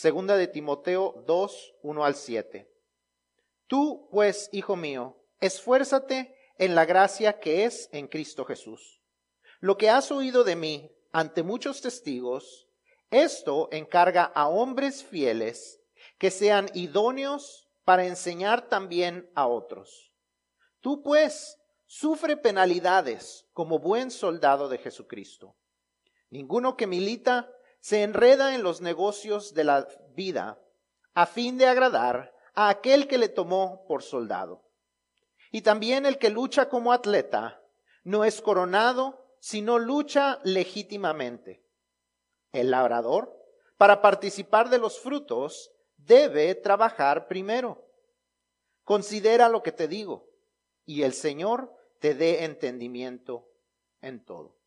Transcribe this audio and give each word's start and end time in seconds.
Segunda 0.00 0.36
de 0.36 0.46
Timoteo 0.46 1.24
2, 1.26 1.74
1 1.82 2.04
al 2.04 2.14
7. 2.14 2.72
Tú, 3.66 4.08
pues, 4.12 4.48
hijo 4.52 4.76
mío, 4.76 5.16
esfuérzate 5.40 6.36
en 6.56 6.76
la 6.76 6.84
gracia 6.84 7.40
que 7.40 7.64
es 7.64 7.88
en 7.90 8.06
Cristo 8.06 8.44
Jesús. 8.44 9.02
Lo 9.58 9.76
que 9.76 9.90
has 9.90 10.12
oído 10.12 10.44
de 10.44 10.54
mí 10.54 10.92
ante 11.10 11.42
muchos 11.42 11.80
testigos, 11.80 12.68
esto 13.10 13.68
encarga 13.72 14.22
a 14.22 14.46
hombres 14.46 15.02
fieles 15.02 15.80
que 16.16 16.30
sean 16.30 16.70
idóneos 16.74 17.68
para 17.84 18.06
enseñar 18.06 18.68
también 18.68 19.28
a 19.34 19.48
otros. 19.48 20.12
Tú, 20.80 21.02
pues, 21.02 21.58
sufre 21.86 22.36
penalidades 22.36 23.48
como 23.52 23.80
buen 23.80 24.12
soldado 24.12 24.68
de 24.68 24.78
Jesucristo. 24.78 25.56
Ninguno 26.30 26.76
que 26.76 26.86
milita 26.86 27.52
se 27.80 28.02
enreda 28.02 28.54
en 28.54 28.62
los 28.62 28.80
negocios 28.80 29.54
de 29.54 29.64
la 29.64 29.88
vida 30.14 30.60
a 31.14 31.26
fin 31.26 31.58
de 31.58 31.66
agradar 31.66 32.34
a 32.54 32.68
aquel 32.68 33.08
que 33.08 33.18
le 33.18 33.28
tomó 33.28 33.84
por 33.86 34.02
soldado. 34.02 34.64
Y 35.50 35.62
también 35.62 36.06
el 36.06 36.18
que 36.18 36.30
lucha 36.30 36.68
como 36.68 36.92
atleta 36.92 37.62
no 38.04 38.24
es 38.24 38.40
coronado, 38.40 39.24
sino 39.40 39.78
lucha 39.78 40.40
legítimamente. 40.44 41.64
El 42.52 42.70
labrador, 42.70 43.34
para 43.76 44.02
participar 44.02 44.70
de 44.70 44.78
los 44.78 44.98
frutos, 44.98 45.70
debe 45.96 46.54
trabajar 46.54 47.28
primero. 47.28 47.84
Considera 48.84 49.48
lo 49.48 49.62
que 49.62 49.72
te 49.72 49.88
digo, 49.88 50.28
y 50.84 51.02
el 51.02 51.12
Señor 51.12 51.74
te 52.00 52.14
dé 52.14 52.44
entendimiento 52.44 53.48
en 54.00 54.24
todo. 54.24 54.57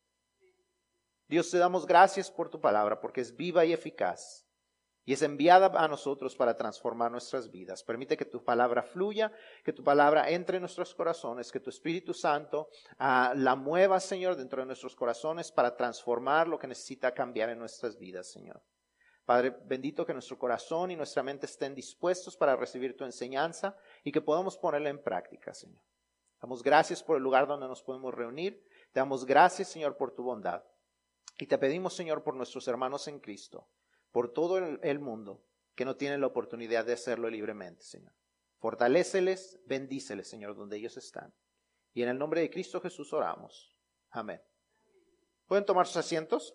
Dios 1.31 1.49
te 1.49 1.57
damos 1.57 1.85
gracias 1.85 2.29
por 2.29 2.49
tu 2.49 2.59
palabra, 2.59 2.99
porque 2.99 3.21
es 3.21 3.33
viva 3.33 3.63
y 3.63 3.71
eficaz 3.71 4.45
y 5.05 5.13
es 5.13 5.21
enviada 5.21 5.71
a 5.81 5.87
nosotros 5.87 6.35
para 6.35 6.57
transformar 6.57 7.09
nuestras 7.09 7.49
vidas. 7.49 7.85
Permite 7.85 8.17
que 8.17 8.25
tu 8.25 8.43
palabra 8.43 8.83
fluya, 8.83 9.31
que 9.63 9.71
tu 9.71 9.81
palabra 9.81 10.29
entre 10.29 10.57
en 10.57 10.63
nuestros 10.63 10.93
corazones, 10.93 11.49
que 11.49 11.61
tu 11.61 11.69
Espíritu 11.69 12.13
Santo 12.13 12.67
ah, 12.99 13.31
la 13.33 13.55
mueva, 13.55 14.01
Señor, 14.01 14.35
dentro 14.35 14.61
de 14.61 14.65
nuestros 14.65 14.93
corazones 14.93 15.53
para 15.53 15.77
transformar 15.77 16.49
lo 16.49 16.59
que 16.59 16.67
necesita 16.67 17.13
cambiar 17.13 17.49
en 17.49 17.59
nuestras 17.59 17.97
vidas, 17.97 18.29
Señor. 18.29 18.61
Padre, 19.23 19.55
bendito 19.63 20.05
que 20.05 20.11
nuestro 20.11 20.37
corazón 20.37 20.91
y 20.91 20.97
nuestra 20.97 21.23
mente 21.23 21.45
estén 21.45 21.73
dispuestos 21.73 22.35
para 22.35 22.57
recibir 22.57 22.97
tu 22.97 23.05
enseñanza 23.05 23.77
y 24.03 24.11
que 24.11 24.19
podamos 24.19 24.57
ponerla 24.57 24.89
en 24.89 25.01
práctica, 25.01 25.53
Señor. 25.53 25.81
Damos 26.41 26.61
gracias 26.61 27.01
por 27.01 27.15
el 27.15 27.23
lugar 27.23 27.47
donde 27.47 27.69
nos 27.69 27.81
podemos 27.81 28.13
reunir. 28.13 28.61
Te 28.91 28.99
damos 28.99 29.25
gracias, 29.25 29.69
Señor, 29.69 29.95
por 29.95 30.11
tu 30.11 30.23
bondad. 30.23 30.61
Y 31.41 31.47
te 31.47 31.57
pedimos, 31.57 31.95
Señor, 31.95 32.21
por 32.21 32.35
nuestros 32.35 32.67
hermanos 32.67 33.07
en 33.07 33.19
Cristo, 33.19 33.67
por 34.11 34.31
todo 34.31 34.59
el 34.59 34.99
mundo 34.99 35.43
que 35.73 35.85
no 35.85 35.95
tienen 35.95 36.21
la 36.21 36.27
oportunidad 36.27 36.85
de 36.85 36.93
hacerlo 36.93 37.31
libremente, 37.31 37.81
Señor. 37.81 38.13
Fortaléceles, 38.59 39.59
bendíceles, 39.65 40.29
Señor, 40.29 40.55
donde 40.55 40.77
ellos 40.77 40.97
están. 40.97 41.33
Y 41.95 42.03
en 42.03 42.09
el 42.09 42.19
nombre 42.19 42.41
de 42.41 42.51
Cristo 42.51 42.79
Jesús 42.79 43.11
oramos. 43.11 43.75
Amén. 44.11 44.39
¿Pueden 45.47 45.65
tomar 45.65 45.87
sus 45.87 45.97
asientos? 45.97 46.53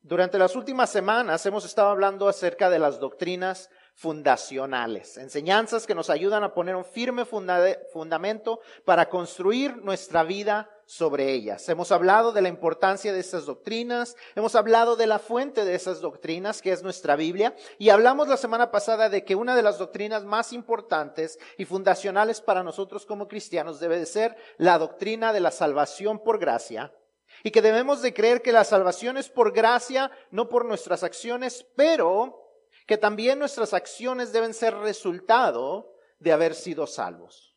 Durante 0.00 0.38
las 0.38 0.56
últimas 0.56 0.88
semanas 0.88 1.44
hemos 1.44 1.66
estado 1.66 1.90
hablando 1.90 2.26
acerca 2.26 2.70
de 2.70 2.78
las 2.78 2.98
doctrinas 3.00 3.68
fundacionales, 3.94 5.16
enseñanzas 5.18 5.86
que 5.86 5.94
nos 5.94 6.10
ayudan 6.10 6.42
a 6.42 6.52
poner 6.52 6.74
un 6.74 6.84
firme 6.84 7.24
fundamento 7.24 8.60
para 8.84 9.08
construir 9.08 9.76
nuestra 9.78 10.24
vida 10.24 10.68
sobre 10.84 11.32
ellas. 11.32 11.68
Hemos 11.68 11.92
hablado 11.92 12.32
de 12.32 12.42
la 12.42 12.48
importancia 12.48 13.12
de 13.12 13.20
esas 13.20 13.46
doctrinas, 13.46 14.16
hemos 14.34 14.56
hablado 14.56 14.96
de 14.96 15.06
la 15.06 15.20
fuente 15.20 15.64
de 15.64 15.76
esas 15.76 16.00
doctrinas, 16.00 16.60
que 16.60 16.72
es 16.72 16.82
nuestra 16.82 17.14
Biblia, 17.14 17.54
y 17.78 17.90
hablamos 17.90 18.26
la 18.26 18.36
semana 18.36 18.72
pasada 18.72 19.08
de 19.08 19.24
que 19.24 19.36
una 19.36 19.54
de 19.54 19.62
las 19.62 19.78
doctrinas 19.78 20.24
más 20.24 20.52
importantes 20.52 21.38
y 21.56 21.64
fundacionales 21.64 22.40
para 22.40 22.64
nosotros 22.64 23.06
como 23.06 23.28
cristianos 23.28 23.78
debe 23.78 23.98
de 23.98 24.06
ser 24.06 24.36
la 24.58 24.76
doctrina 24.78 25.32
de 25.32 25.40
la 25.40 25.52
salvación 25.52 26.18
por 26.18 26.38
gracia, 26.38 26.92
y 27.42 27.50
que 27.50 27.62
debemos 27.62 28.02
de 28.02 28.12
creer 28.12 28.42
que 28.42 28.52
la 28.52 28.64
salvación 28.64 29.16
es 29.16 29.28
por 29.28 29.52
gracia, 29.52 30.10
no 30.30 30.48
por 30.48 30.64
nuestras 30.64 31.02
acciones, 31.02 31.66
pero 31.76 32.43
que 32.86 32.98
también 32.98 33.38
nuestras 33.38 33.74
acciones 33.74 34.32
deben 34.32 34.54
ser 34.54 34.74
resultado 34.74 35.92
de 36.18 36.32
haber 36.32 36.54
sido 36.54 36.86
salvos. 36.86 37.54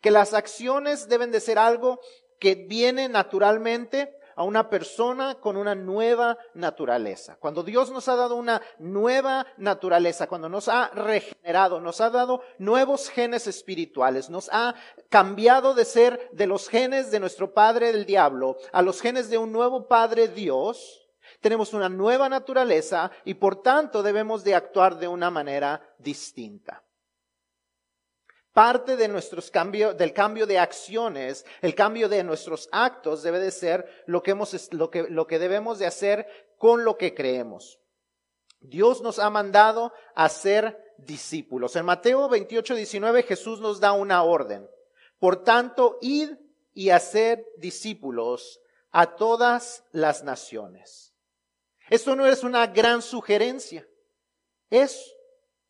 Que 0.00 0.10
las 0.10 0.34
acciones 0.34 1.08
deben 1.08 1.30
de 1.30 1.40
ser 1.40 1.58
algo 1.58 2.00
que 2.38 2.54
viene 2.54 3.08
naturalmente 3.08 4.18
a 4.38 4.44
una 4.44 4.70
persona 4.70 5.34
con 5.40 5.56
una 5.56 5.74
nueva 5.74 6.38
naturaleza. 6.54 7.36
Cuando 7.40 7.64
Dios 7.64 7.90
nos 7.90 8.06
ha 8.06 8.14
dado 8.14 8.36
una 8.36 8.62
nueva 8.78 9.44
naturaleza, 9.56 10.28
cuando 10.28 10.48
nos 10.48 10.68
ha 10.68 10.90
regenerado, 10.90 11.80
nos 11.80 12.00
ha 12.00 12.08
dado 12.10 12.42
nuevos 12.56 13.10
genes 13.10 13.48
espirituales, 13.48 14.30
nos 14.30 14.48
ha 14.52 14.76
cambiado 15.08 15.74
de 15.74 15.84
ser 15.84 16.30
de 16.32 16.46
los 16.46 16.68
genes 16.68 17.10
de 17.10 17.18
nuestro 17.18 17.52
padre 17.52 17.90
del 17.90 18.06
diablo 18.06 18.56
a 18.70 18.80
los 18.80 19.00
genes 19.00 19.28
de 19.28 19.38
un 19.38 19.50
nuevo 19.50 19.88
padre 19.88 20.28
Dios, 20.28 21.07
tenemos 21.40 21.72
una 21.72 21.88
nueva 21.88 22.28
naturaleza 22.28 23.10
y 23.24 23.34
por 23.34 23.62
tanto 23.62 24.02
debemos 24.02 24.44
de 24.44 24.54
actuar 24.54 24.98
de 24.98 25.08
una 25.08 25.30
manera 25.30 25.82
distinta. 25.98 26.84
Parte 28.52 28.96
de 28.96 29.06
nuestros 29.06 29.50
cambios, 29.50 29.96
del 29.96 30.12
cambio 30.12 30.46
de 30.46 30.58
acciones, 30.58 31.46
el 31.62 31.74
cambio 31.74 32.08
de 32.08 32.24
nuestros 32.24 32.68
actos 32.72 33.22
debe 33.22 33.38
de 33.38 33.52
ser 33.52 34.04
lo 34.06 34.22
que, 34.22 34.32
hemos, 34.32 34.72
lo 34.72 34.90
que, 34.90 35.04
lo 35.08 35.26
que 35.26 35.38
debemos 35.38 35.78
de 35.78 35.86
hacer 35.86 36.26
con 36.58 36.84
lo 36.84 36.96
que 36.96 37.14
creemos. 37.14 37.78
Dios 38.60 39.00
nos 39.00 39.20
ha 39.20 39.30
mandado 39.30 39.92
a 40.16 40.28
ser 40.28 40.94
discípulos. 40.98 41.76
En 41.76 41.84
Mateo 41.84 42.28
28, 42.28 42.74
19 42.74 43.22
Jesús 43.22 43.60
nos 43.60 43.78
da 43.78 43.92
una 43.92 44.24
orden. 44.24 44.68
Por 45.20 45.44
tanto, 45.44 45.98
id 46.00 46.30
y 46.74 46.90
hacer 46.90 47.46
discípulos 47.58 48.60
a 48.90 49.14
todas 49.16 49.84
las 49.92 50.24
naciones 50.24 51.07
esto 51.90 52.16
no 52.16 52.26
es 52.26 52.44
una 52.44 52.66
gran 52.66 53.02
sugerencia, 53.02 53.86
es 54.70 55.14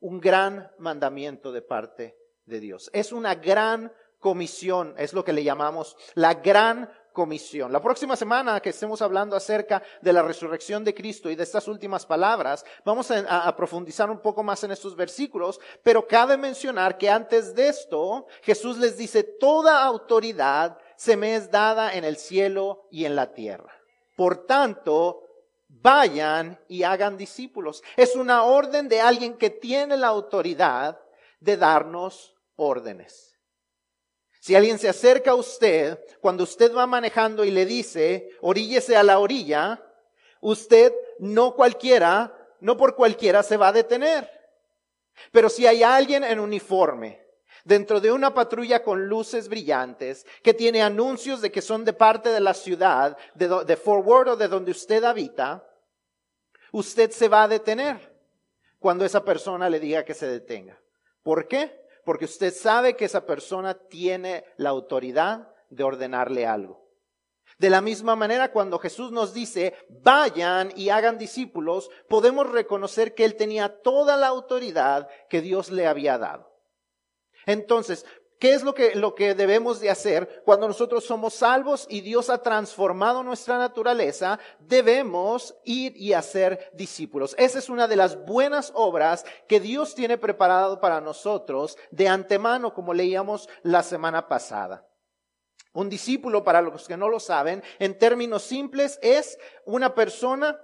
un 0.01 0.21
gran 0.21 0.71
mandamiento 0.79 1.53
de 1.53 1.63
parte 1.63 2.17
de 2.45 2.61
Dios. 2.61 2.91
Es 2.93 3.13
una 3.13 3.35
gran 3.35 3.93
comisión, 4.19 4.95
es 4.99 5.13
lo 5.13 5.25
que 5.25 5.33
le 5.33 5.45
llamamos 5.45 5.97
la 6.15 6.35
gran 6.35 6.91
comisión. 7.13 7.73
La 7.73 7.83
próxima 7.83 8.17
semana 8.17 8.61
que 8.61 8.71
estemos 8.71 9.03
hablando 9.03 9.35
acerca 9.35 9.83
de 10.03 10.13
la 10.13 10.23
resurrección 10.23 10.85
de 10.85 10.95
Cristo 10.95 11.31
y 11.31 11.35
de 11.35 11.43
estas 11.43 11.67
últimas 11.67 12.07
palabras, 12.07 12.65
vamos 12.85 13.11
a, 13.11 13.57
profundizar 13.57 14.11
un 14.11 14.21
poco 14.21 14.43
más 14.43 14.63
en 14.65 14.71
estos 14.71 14.95
versículos, 14.95 15.61
pero 15.83 16.07
cabe 16.07 16.37
mencionar 16.37 16.97
que 16.97 17.11
antes 17.11 17.55
de 17.55 17.69
esto, 17.69 18.27
Jesús 18.43 18.79
les 18.79 18.97
dice, 18.97 19.25
toda 19.25 19.85
autoridad 19.85 20.79
se 20.97 21.17
me 21.17 21.35
es 21.35 21.51
dada 21.51 21.95
en 21.95 22.05
el 22.05 22.17
cielo 22.17 22.87
y 22.91 23.05
en 23.05 23.17
la 23.17 23.33
tierra. 23.33 23.73
Por 24.17 24.47
tanto, 24.47 25.28
vayan 25.83 26.59
y 26.69 26.83
hagan 26.83 27.17
discípulos. 27.17 27.83
Es 27.97 28.17
una 28.17 28.45
orden 28.45 28.89
de 28.89 29.01
alguien 29.01 29.35
que 29.35 29.51
tiene 29.51 29.97
la 29.97 30.09
autoridad 30.09 30.99
de 31.41 31.57
darnos 31.57 32.35
órdenes. 32.57 33.39
Si 34.41 34.55
alguien 34.55 34.79
se 34.79 34.89
acerca 34.89 35.33
a 35.33 35.35
usted 35.35 35.99
cuando 36.21 36.45
usted 36.45 36.75
va 36.75 36.87
manejando 36.87 37.45
y 37.45 37.51
le 37.51 37.67
dice, 37.67 38.31
oríllese 38.41 38.97
a 38.97 39.03
la 39.03 39.19
orilla, 39.19 39.83
usted 40.41 40.93
no 41.19 41.55
cualquiera, 41.55 42.35
no 42.61 42.77
por 42.77 42.95
cualquiera 42.95 43.43
se 43.43 43.57
va 43.57 43.69
a 43.69 43.73
detener. 43.73 44.31
Pero 45.33 45.49
si 45.49 45.67
hay 45.67 45.83
alguien 45.83 46.23
en 46.23 46.39
uniforme, 46.39 47.27
dentro 47.65 48.01
de 48.01 48.13
una 48.13 48.33
patrulla 48.33 48.83
con 48.83 49.09
luces 49.09 49.49
brillantes, 49.49 50.25
que 50.43 50.55
tiene 50.55 50.83
anuncios 50.83 51.41
de 51.41 51.51
que 51.51 51.61
son 51.61 51.85
de 51.85 51.93
parte 51.93 52.31
de 52.31 52.41
la 52.41 52.55
ciudad, 52.55 53.19
de, 53.35 53.65
de 53.67 53.77
Forward 53.77 54.29
o 54.29 54.37
de 54.37 54.49
donde 54.49 54.71
usted 54.71 55.03
habita, 55.05 55.68
usted 56.73 57.11
se 57.11 57.29
va 57.29 57.45
a 57.45 57.49
detener 57.49 58.17
cuando 58.79 59.05
esa 59.05 59.25
persona 59.25 59.69
le 59.69 59.81
diga 59.81 60.05
que 60.05 60.15
se 60.15 60.29
detenga. 60.29 60.81
¿Por 61.23 61.49
qué? 61.49 61.87
Porque 62.05 62.25
usted 62.25 62.55
sabe 62.55 62.97
que 62.97 63.05
esa 63.05 63.27
persona 63.27 63.75
tiene 63.75 64.45
la 64.57 64.71
autoridad 64.71 65.53
de 65.69 65.85
ordenarle 65.85 66.47
algo. 66.47 66.89
De 67.59 67.71
la 67.71 67.81
misma 67.81 68.15
manera, 68.15 68.53
cuando 68.53 68.79
Jesús 68.79 69.11
nos 69.11 69.35
dice, 69.35 69.75
vayan 69.89 70.73
y 70.77 70.91
hagan 70.91 71.19
discípulos, 71.19 71.91
podemos 72.09 72.49
reconocer 72.51 73.15
que 73.15 73.25
Él 73.25 73.35
tenía 73.37 73.81
toda 73.83 74.17
la 74.17 74.29
autoridad 74.29 75.09
que 75.29 75.41
Dios 75.41 75.71
le 75.71 75.87
había 75.87 76.19
dado. 76.19 76.49
Entonces, 77.47 78.05
¿Qué 78.39 78.53
es 78.55 78.63
lo 78.63 78.73
que, 78.73 78.95
lo 78.95 79.17
que 79.17 79.35
debemos 79.35 79.81
de 79.81 79.91
hacer 79.91 80.43
cuando 80.45 80.69
nosotros 80.69 81.05
somos 81.05 81.35
salvos 81.35 81.87
y 81.91 82.03
Dios 82.03 82.31
ha 82.31 82.39
transformado 82.39 83.25
nuestra 83.25 83.59
naturaleza? 83.59 84.39
Debemos 84.61 85.57
ir 85.65 85.97
y 85.97 86.13
hacer 86.13 86.71
discípulos. 86.73 87.35
Esa 87.37 87.59
es 87.59 87.69
una 87.69 87.89
de 87.89 87.97
las 87.97 88.25
buenas 88.27 88.71
obras 88.77 89.25
que 89.49 89.59
Dios 89.59 89.97
tiene 89.97 90.19
preparado 90.19 90.81
para 90.81 91.01
nosotros 91.01 91.77
de 91.91 92.07
antemano, 92.07 92.75
como 92.75 92.95
leíamos 92.95 93.49
la 93.65 93.83
semana 93.83 94.29
pasada. 94.29 94.87
Un 95.73 95.89
discípulo, 95.89 96.45
para 96.45 96.63
los 96.63 96.87
que 96.87 96.97
no 96.97 97.09
lo 97.09 97.19
saben, 97.19 97.65
en 97.81 97.99
términos 97.99 98.45
simples, 98.45 99.01
es 99.03 99.37
una 99.65 99.97
persona 99.97 100.61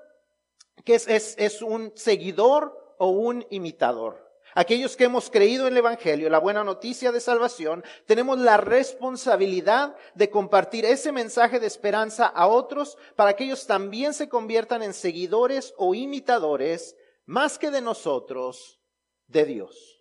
que 0.84 0.94
es, 0.94 1.08
es, 1.08 1.34
es 1.38 1.60
un 1.60 1.92
seguidor 1.96 2.94
o 2.98 3.08
un 3.08 3.44
imitador. 3.50 4.23
Aquellos 4.54 4.96
que 4.96 5.04
hemos 5.04 5.30
creído 5.30 5.66
en 5.66 5.72
el 5.72 5.78
Evangelio, 5.78 6.30
la 6.30 6.38
buena 6.38 6.62
noticia 6.62 7.10
de 7.10 7.20
salvación, 7.20 7.84
tenemos 8.06 8.38
la 8.38 8.56
responsabilidad 8.56 9.96
de 10.14 10.30
compartir 10.30 10.84
ese 10.84 11.10
mensaje 11.10 11.58
de 11.58 11.66
esperanza 11.66 12.26
a 12.26 12.46
otros 12.46 12.96
para 13.16 13.34
que 13.34 13.44
ellos 13.44 13.66
también 13.66 14.14
se 14.14 14.28
conviertan 14.28 14.82
en 14.82 14.94
seguidores 14.94 15.74
o 15.76 15.94
imitadores, 15.94 16.96
más 17.26 17.58
que 17.58 17.70
de 17.70 17.80
nosotros, 17.80 18.80
de 19.26 19.44
Dios. 19.44 19.94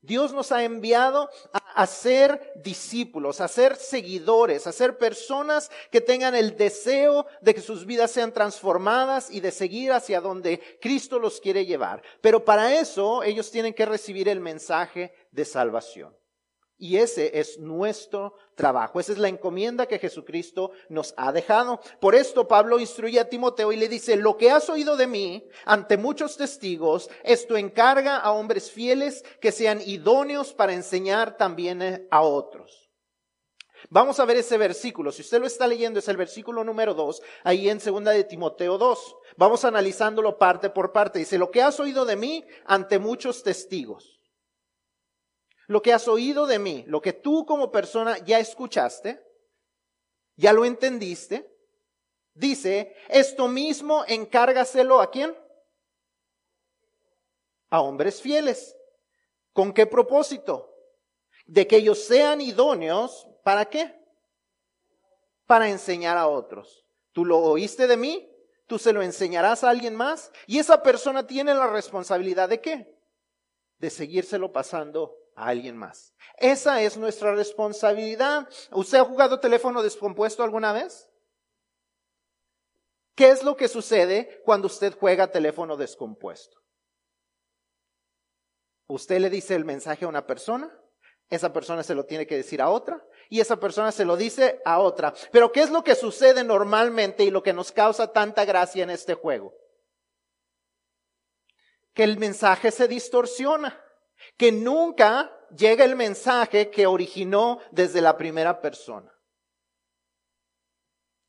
Dios 0.00 0.32
nos 0.32 0.52
ha 0.52 0.62
enviado 0.64 1.28
a, 1.52 1.58
ser 1.86 2.52
discípulos, 2.56 3.40
a 3.40 3.48
ser 3.48 3.76
seguidores, 3.76 4.66
a 4.66 4.72
ser 4.72 4.98
personas 4.98 5.70
que 5.90 6.00
tengan 6.00 6.34
el 6.34 6.56
deseo 6.56 7.26
de 7.40 7.54
que 7.54 7.60
sus 7.60 7.86
vidas 7.86 8.10
sean 8.10 8.32
transformadas 8.32 9.30
y 9.30 9.40
de 9.40 9.50
seguir 9.50 9.92
hacia 9.92 10.20
donde 10.20 10.78
Cristo 10.80 11.18
los 11.18 11.40
quiere 11.40 11.66
llevar. 11.66 12.02
Pero 12.20 12.44
para 12.44 12.78
eso 12.78 13.22
ellos 13.22 13.50
tienen 13.50 13.74
que 13.74 13.86
recibir 13.86 14.28
el 14.28 14.40
mensaje 14.40 15.12
de 15.30 15.44
salvación. 15.44 16.14
Y 16.80 16.98
ese 16.98 17.40
es 17.40 17.58
nuestro 17.58 18.34
trabajo. 18.54 19.00
Esa 19.00 19.10
es 19.10 19.18
la 19.18 19.26
encomienda 19.26 19.86
que 19.86 19.98
Jesucristo 19.98 20.70
nos 20.88 21.12
ha 21.16 21.32
dejado. 21.32 21.80
Por 22.00 22.14
esto 22.14 22.46
Pablo 22.46 22.78
instruye 22.78 23.18
a 23.18 23.28
Timoteo 23.28 23.72
y 23.72 23.76
le 23.76 23.88
dice, 23.88 24.14
lo 24.14 24.36
que 24.36 24.52
has 24.52 24.70
oído 24.70 24.96
de 24.96 25.08
mí 25.08 25.48
ante 25.64 25.96
muchos 25.96 26.36
testigos, 26.36 27.10
esto 27.24 27.56
encarga 27.56 28.18
a 28.18 28.30
hombres 28.30 28.70
fieles 28.70 29.24
que 29.40 29.50
sean 29.50 29.80
idóneos 29.84 30.54
para 30.54 30.72
enseñar 30.72 31.36
también 31.36 32.06
a 32.12 32.20
otros. 32.22 32.88
Vamos 33.90 34.20
a 34.20 34.24
ver 34.24 34.36
ese 34.36 34.56
versículo. 34.56 35.10
Si 35.10 35.22
usted 35.22 35.40
lo 35.40 35.46
está 35.46 35.66
leyendo, 35.66 35.98
es 35.98 36.08
el 36.08 36.16
versículo 36.16 36.62
número 36.62 36.94
2, 36.94 37.22
ahí 37.42 37.68
en 37.68 37.80
segunda 37.80 38.12
de 38.12 38.22
Timoteo 38.22 38.78
2. 38.78 39.16
Vamos 39.36 39.64
analizándolo 39.64 40.38
parte 40.38 40.70
por 40.70 40.92
parte. 40.92 41.18
Dice, 41.18 41.38
lo 41.38 41.50
que 41.50 41.62
has 41.62 41.80
oído 41.80 42.04
de 42.04 42.14
mí 42.14 42.44
ante 42.66 43.00
muchos 43.00 43.42
testigos 43.42 44.17
lo 45.68 45.82
que 45.82 45.92
has 45.92 46.08
oído 46.08 46.46
de 46.46 46.58
mí, 46.58 46.84
lo 46.88 47.00
que 47.00 47.12
tú 47.12 47.44
como 47.44 47.70
persona 47.70 48.18
ya 48.24 48.40
escuchaste, 48.40 49.22
ya 50.34 50.52
lo 50.54 50.64
entendiste, 50.64 51.54
dice, 52.32 52.96
esto 53.08 53.48
mismo 53.48 54.02
encárgaselo 54.08 55.00
a 55.00 55.10
quién? 55.10 55.36
A 57.68 57.82
hombres 57.82 58.22
fieles. 58.22 58.76
¿Con 59.52 59.74
qué 59.74 59.86
propósito? 59.86 60.74
De 61.44 61.66
que 61.66 61.76
ellos 61.76 62.02
sean 62.02 62.40
idóneos, 62.40 63.28
¿para 63.42 63.66
qué? 63.66 63.94
Para 65.44 65.68
enseñar 65.68 66.16
a 66.16 66.28
otros. 66.28 66.86
Tú 67.12 67.26
lo 67.26 67.38
oíste 67.40 67.86
de 67.86 67.98
mí, 67.98 68.30
tú 68.66 68.78
se 68.78 68.94
lo 68.94 69.02
enseñarás 69.02 69.64
a 69.64 69.68
alguien 69.68 69.94
más 69.94 70.32
y 70.46 70.60
esa 70.60 70.82
persona 70.82 71.26
tiene 71.26 71.52
la 71.52 71.66
responsabilidad 71.66 72.48
de 72.48 72.62
qué? 72.62 72.98
De 73.78 73.90
seguírselo 73.90 74.50
pasando 74.50 75.14
a 75.38 75.46
alguien 75.46 75.76
más. 75.76 76.14
Esa 76.36 76.82
es 76.82 76.96
nuestra 76.96 77.34
responsabilidad. 77.34 78.48
¿Usted 78.72 78.98
ha 78.98 79.04
jugado 79.04 79.40
teléfono 79.40 79.82
descompuesto 79.82 80.42
alguna 80.42 80.72
vez? 80.72 81.08
¿Qué 83.14 83.30
es 83.30 83.42
lo 83.42 83.56
que 83.56 83.68
sucede 83.68 84.42
cuando 84.44 84.66
usted 84.66 84.96
juega 84.98 85.30
teléfono 85.30 85.76
descompuesto? 85.76 86.58
Usted 88.88 89.20
le 89.20 89.30
dice 89.30 89.54
el 89.54 89.64
mensaje 89.64 90.04
a 90.04 90.08
una 90.08 90.26
persona, 90.26 90.72
esa 91.28 91.52
persona 91.52 91.82
se 91.82 91.94
lo 91.94 92.06
tiene 92.06 92.26
que 92.26 92.36
decir 92.36 92.62
a 92.62 92.70
otra 92.70 93.04
y 93.28 93.40
esa 93.40 93.58
persona 93.58 93.92
se 93.92 94.04
lo 94.04 94.16
dice 94.16 94.60
a 94.64 94.80
otra. 94.80 95.12
Pero 95.30 95.52
¿qué 95.52 95.60
es 95.60 95.70
lo 95.70 95.84
que 95.84 95.94
sucede 95.94 96.42
normalmente 96.42 97.24
y 97.24 97.30
lo 97.30 97.42
que 97.42 97.52
nos 97.52 97.70
causa 97.70 98.12
tanta 98.12 98.44
gracia 98.44 98.82
en 98.82 98.90
este 98.90 99.14
juego? 99.14 99.54
Que 101.92 102.04
el 102.04 102.18
mensaje 102.18 102.70
se 102.70 102.88
distorsiona 102.88 103.84
que 104.36 104.52
nunca 104.52 105.32
llega 105.56 105.84
el 105.84 105.96
mensaje 105.96 106.70
que 106.70 106.86
originó 106.86 107.58
desde 107.70 108.00
la 108.00 108.16
primera 108.16 108.60
persona. 108.60 109.12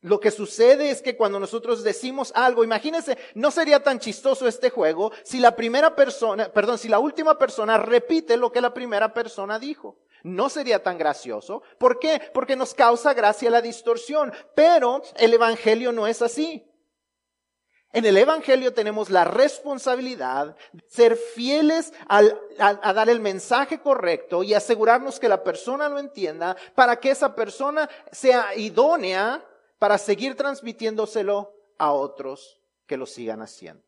Lo 0.02 0.22
que 0.22 0.32
sucede 0.32 0.92
es 0.92 1.02
que 1.02 1.18
cuando 1.18 1.42
nosotros 1.42 1.84
decimos 1.84 2.32
algo, 2.34 2.64
imagínense, 2.64 3.18
no 3.36 3.52
sería 3.52 3.84
tan 3.84 4.00
chistoso 4.00 4.48
este 4.48 4.70
juego 4.70 5.12
si 5.24 5.40
la 5.40 5.58
primera 5.58 5.94
persona, 5.94 6.48
perdón, 6.54 6.78
si 6.78 6.88
la 6.88 7.00
última 7.00 7.38
persona 7.38 7.78
repite 7.78 8.38
lo 8.38 8.50
que 8.50 8.62
la 8.62 8.74
primera 8.74 9.14
persona 9.14 9.60
dijo. 9.60 10.00
No 10.24 10.50
sería 10.50 10.84
tan 10.84 10.98
gracioso. 10.98 11.64
¿Por 11.78 12.00
qué? 12.00 12.22
Porque 12.34 12.56
nos 12.56 12.74
causa 12.74 13.14
gracia 13.14 13.50
la 13.50 13.62
distorsión. 13.62 14.34
Pero 14.56 15.02
el 15.16 15.34
Evangelio 15.34 15.92
no 15.92 16.08
es 16.08 16.22
así. 16.22 16.69
En 17.92 18.06
el 18.06 18.18
Evangelio 18.18 18.74
tenemos 18.74 19.10
la 19.10 19.26
responsabilidad 19.26 20.56
de 20.72 20.84
ser 20.88 21.16
fieles 21.16 21.92
al, 22.08 22.40
a, 22.60 22.94
dar 22.94 23.10
el 23.10 23.20
mensaje 23.20 23.80
correcto 23.80 24.44
y 24.44 24.54
asegurarnos 24.54 25.20
que 25.20 25.28
la 25.28 25.44
persona 25.44 25.90
lo 25.90 25.98
entienda 25.98 26.56
para 26.76 27.00
que 27.00 27.10
esa 27.10 27.34
persona 27.36 27.90
sea 28.12 28.56
idónea 28.56 29.44
para 29.80 29.98
seguir 29.98 30.36
transmitiéndoselo 30.36 31.52
a 31.80 31.92
otros 31.92 32.62
que 32.86 32.98
lo 32.98 33.08
sigan 33.08 33.42
haciendo. 33.42 33.84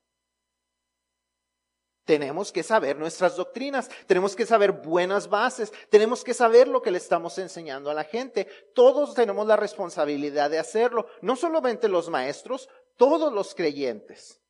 Tenemos 2.06 2.51
que 2.51 2.63
saber 2.63 2.97
nuestras 2.97 3.36
doctrinas, 3.36 3.89
tenemos 4.07 4.36
que 4.36 4.47
saber 4.47 4.71
buenas 4.71 5.30
bases, 5.30 5.71
tenemos 5.89 6.24
que 6.24 6.33
saber 6.33 6.68
lo 6.68 6.81
que 6.81 6.89
le 6.89 6.97
estamos 6.97 7.38
enseñando 7.38 7.92
a 7.92 7.94
la 7.94 8.04
gente. 8.04 8.47
Todos 8.74 9.13
tenemos 9.13 9.45
la 9.45 9.56
responsabilidad 9.56 10.50
de 10.50 10.57
hacerlo, 10.57 11.06
no 11.21 11.36
solamente 11.36 11.88
los 11.88 12.09
maestros, 12.09 12.68
todos 12.98 13.32
los 13.34 13.56
creyentes. 13.56 14.42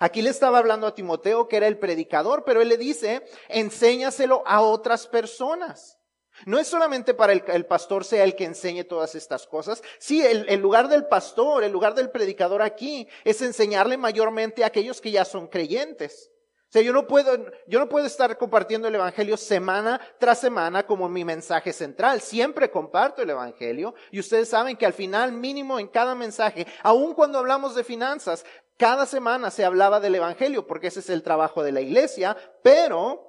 Aquí 0.00 0.22
le 0.22 0.30
estaba 0.30 0.58
hablando 0.58 0.86
a 0.86 0.94
Timoteo 0.94 1.46
que 1.48 1.56
era 1.56 1.68
el 1.68 1.78
predicador, 1.78 2.44
pero 2.44 2.60
él 2.60 2.68
le 2.68 2.76
dice, 2.76 3.24
enséñaselo 3.48 4.42
a 4.46 4.60
otras 4.60 5.06
personas. 5.06 5.98
No 6.46 6.58
es 6.58 6.66
solamente 6.66 7.14
para 7.14 7.32
el, 7.32 7.44
el 7.46 7.64
pastor 7.66 8.04
sea 8.04 8.24
el 8.24 8.34
que 8.34 8.44
enseñe 8.44 8.82
todas 8.82 9.14
estas 9.14 9.46
cosas. 9.46 9.82
Sí, 9.98 10.20
el, 10.20 10.48
el, 10.48 10.60
lugar 10.60 10.88
del 10.88 11.06
pastor, 11.06 11.62
el 11.62 11.70
lugar 11.70 11.94
del 11.94 12.10
predicador 12.10 12.60
aquí 12.60 13.08
es 13.22 13.40
enseñarle 13.40 13.96
mayormente 13.96 14.64
a 14.64 14.66
aquellos 14.66 15.00
que 15.00 15.12
ya 15.12 15.24
son 15.24 15.46
creyentes. 15.46 16.32
Sea, 16.74 16.82
yo 16.82 16.92
no 16.92 17.06
puedo, 17.06 17.52
yo 17.68 17.78
no 17.78 17.88
puedo 17.88 18.04
estar 18.04 18.36
compartiendo 18.36 18.88
el 18.88 18.96
evangelio 18.96 19.36
semana 19.36 20.00
tras 20.18 20.40
semana 20.40 20.84
como 20.84 21.08
mi 21.08 21.24
mensaje 21.24 21.72
central. 21.72 22.20
Siempre 22.20 22.68
comparto 22.68 23.22
el 23.22 23.30
evangelio 23.30 23.94
y 24.10 24.18
ustedes 24.18 24.48
saben 24.48 24.76
que 24.76 24.84
al 24.84 24.92
final 24.92 25.30
mínimo 25.30 25.78
en 25.78 25.86
cada 25.86 26.16
mensaje, 26.16 26.66
aun 26.82 27.14
cuando 27.14 27.38
hablamos 27.38 27.76
de 27.76 27.84
finanzas, 27.84 28.44
cada 28.76 29.06
semana 29.06 29.52
se 29.52 29.64
hablaba 29.64 30.00
del 30.00 30.16
evangelio 30.16 30.66
porque 30.66 30.88
ese 30.88 30.98
es 30.98 31.10
el 31.10 31.22
trabajo 31.22 31.62
de 31.62 31.70
la 31.70 31.80
iglesia, 31.80 32.36
pero 32.64 33.24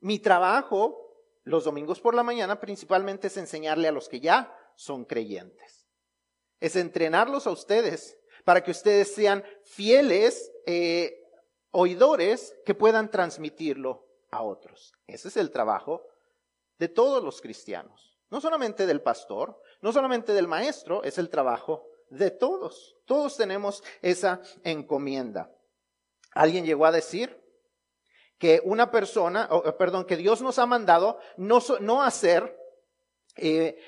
mi 0.00 0.18
trabajo 0.18 0.98
los 1.44 1.62
domingos 1.62 2.00
por 2.00 2.16
la 2.16 2.24
mañana 2.24 2.58
principalmente 2.58 3.28
es 3.28 3.36
enseñarle 3.36 3.86
a 3.86 3.92
los 3.92 4.08
que 4.08 4.18
ya 4.18 4.52
son 4.74 5.04
creyentes. 5.04 5.86
Es 6.58 6.74
entrenarlos 6.74 7.46
a 7.46 7.52
ustedes 7.52 8.18
para 8.44 8.62
que 8.62 8.70
ustedes 8.70 9.14
sean 9.14 9.44
fieles 9.64 10.50
eh, 10.66 11.22
oidores 11.70 12.54
que 12.64 12.74
puedan 12.74 13.10
transmitirlo 13.10 14.06
a 14.30 14.42
otros. 14.42 14.92
Ese 15.06 15.28
es 15.28 15.36
el 15.36 15.50
trabajo 15.50 16.06
de 16.78 16.88
todos 16.88 17.22
los 17.22 17.40
cristianos. 17.40 18.18
No 18.30 18.40
solamente 18.40 18.86
del 18.86 19.02
pastor, 19.02 19.60
no 19.80 19.92
solamente 19.92 20.32
del 20.32 20.48
maestro, 20.48 21.04
es 21.04 21.18
el 21.18 21.28
trabajo 21.28 21.86
de 22.08 22.30
todos. 22.30 22.96
Todos 23.04 23.36
tenemos 23.36 23.82
esa 24.00 24.40
encomienda. 24.64 25.50
Alguien 26.32 26.64
llegó 26.64 26.86
a 26.86 26.92
decir 26.92 27.42
que 28.38 28.60
una 28.64 28.90
persona, 28.90 29.48
perdón, 29.78 30.04
que 30.04 30.16
Dios 30.16 30.42
nos 30.42 30.58
ha 30.58 30.66
mandado 30.66 31.18
no, 31.36 31.60
no 31.80 32.02
hacer 32.02 32.58
eh, 33.36 33.78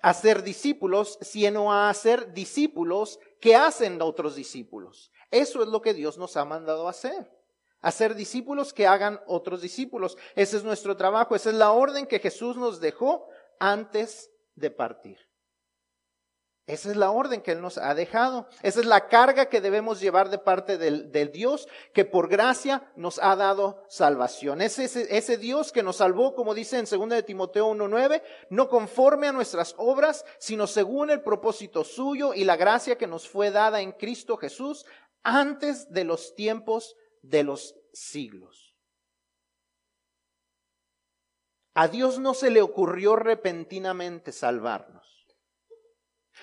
hacer 0.00 0.42
discípulos, 0.42 1.18
sino 1.20 1.72
a 1.72 1.90
hacer 1.90 2.32
discípulos 2.32 3.18
que 3.40 3.56
hacen 3.56 4.00
a 4.00 4.04
otros 4.04 4.36
discípulos. 4.36 5.10
Eso 5.30 5.62
es 5.62 5.68
lo 5.68 5.82
que 5.82 5.94
Dios 5.94 6.18
nos 6.18 6.36
ha 6.36 6.44
mandado 6.44 6.86
a 6.86 6.90
hacer. 6.90 7.30
Hacer 7.80 8.14
discípulos 8.14 8.72
que 8.72 8.86
hagan 8.86 9.20
otros 9.26 9.60
discípulos. 9.60 10.16
Ese 10.36 10.56
es 10.56 10.64
nuestro 10.64 10.96
trabajo, 10.96 11.34
esa 11.34 11.50
es 11.50 11.56
la 11.56 11.72
orden 11.72 12.06
que 12.06 12.20
Jesús 12.20 12.56
nos 12.56 12.80
dejó 12.80 13.26
antes 13.58 14.30
de 14.54 14.70
partir. 14.70 15.18
Esa 16.72 16.90
es 16.90 16.96
la 16.96 17.10
orden 17.10 17.42
que 17.42 17.52
Él 17.52 17.60
nos 17.60 17.76
ha 17.76 17.94
dejado. 17.94 18.46
Esa 18.62 18.80
es 18.80 18.86
la 18.86 19.08
carga 19.08 19.50
que 19.50 19.60
debemos 19.60 20.00
llevar 20.00 20.30
de 20.30 20.38
parte 20.38 20.78
del, 20.78 21.30
Dios 21.30 21.68
que 21.92 22.06
por 22.06 22.30
gracia 22.30 22.90
nos 22.96 23.18
ha 23.18 23.36
dado 23.36 23.84
salvación. 23.88 24.62
Es 24.62 24.78
ese, 24.78 25.14
ese, 25.14 25.36
Dios 25.36 25.70
que 25.70 25.82
nos 25.82 25.96
salvó, 25.96 26.34
como 26.34 26.54
dice 26.54 26.78
en 26.78 26.86
2 26.86 27.10
de 27.10 27.22
Timoteo 27.24 27.70
1.9, 27.74 28.22
no 28.48 28.70
conforme 28.70 29.26
a 29.28 29.32
nuestras 29.32 29.74
obras, 29.76 30.24
sino 30.38 30.66
según 30.66 31.10
el 31.10 31.20
propósito 31.20 31.84
suyo 31.84 32.32
y 32.32 32.44
la 32.44 32.56
gracia 32.56 32.96
que 32.96 33.06
nos 33.06 33.28
fue 33.28 33.50
dada 33.50 33.82
en 33.82 33.92
Cristo 33.92 34.38
Jesús 34.38 34.86
antes 35.22 35.92
de 35.92 36.04
los 36.04 36.34
tiempos 36.34 36.96
de 37.20 37.42
los 37.42 37.76
siglos. 37.92 38.74
A 41.74 41.86
Dios 41.88 42.18
no 42.18 42.32
se 42.32 42.50
le 42.50 42.62
ocurrió 42.62 43.14
repentinamente 43.16 44.32
salvarnos. 44.32 45.11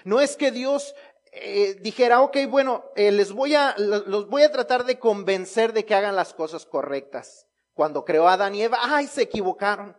No 0.03 0.21
es 0.21 0.35
que 0.35 0.51
Dios 0.51 0.95
eh, 1.31 1.77
dijera, 1.81 2.21
ok, 2.21 2.37
bueno, 2.47 2.85
eh, 2.95 3.11
les 3.11 3.31
voy 3.31 3.55
a, 3.55 3.75
los 3.77 4.27
voy 4.29 4.43
a 4.43 4.51
tratar 4.51 4.85
de 4.85 4.99
convencer 4.99 5.73
de 5.73 5.85
que 5.85 5.95
hagan 5.95 6.15
las 6.15 6.33
cosas 6.33 6.65
correctas. 6.65 7.47
Cuando 7.73 8.03
creó 8.03 8.27
a 8.27 8.33
Adán 8.33 8.55
y 8.55 8.63
Eva, 8.63 8.79
ay, 8.81 9.07
se 9.07 9.21
equivocaron. 9.21 9.95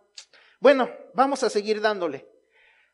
Bueno, 0.59 0.91
vamos 1.15 1.43
a 1.43 1.51
seguir 1.51 1.81
dándole. 1.81 2.29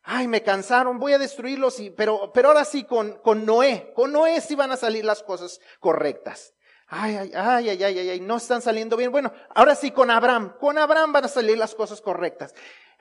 Ay, 0.03 0.29
me 0.29 0.43
cansaron, 0.43 1.01
voy 1.01 1.15
a 1.15 1.19
destruirlos, 1.19 1.81
y, 1.81 1.91
pero, 1.91 2.31
pero 2.33 2.49
ahora 2.49 2.65
sí 2.65 2.85
con, 2.85 3.19
con 3.19 3.45
Noé. 3.45 3.93
Con 3.95 4.13
Noé 4.13 4.41
sí 4.41 4.55
van 4.55 4.71
a 4.71 4.77
salir 4.77 5.05
las 5.05 5.23
cosas 5.23 5.61
correctas. 5.81 6.55
Ay, 6.87 7.17
ay, 7.17 7.33
ay, 7.35 7.69
ay, 7.71 7.83
ay, 7.83 8.11
ay, 8.11 8.21
no 8.21 8.37
están 8.37 8.63
saliendo 8.63 8.97
bien. 8.97 9.11
Bueno, 9.11 9.33
ahora 9.53 9.75
sí 9.75 9.91
con 9.91 10.11
Abraham. 10.11 10.55
Con 10.61 10.79
Abraham 10.79 11.13
van 11.13 11.25
a 11.25 11.29
salir 11.29 11.59
las 11.59 11.75
cosas 11.75 12.01
correctas. 12.01 12.55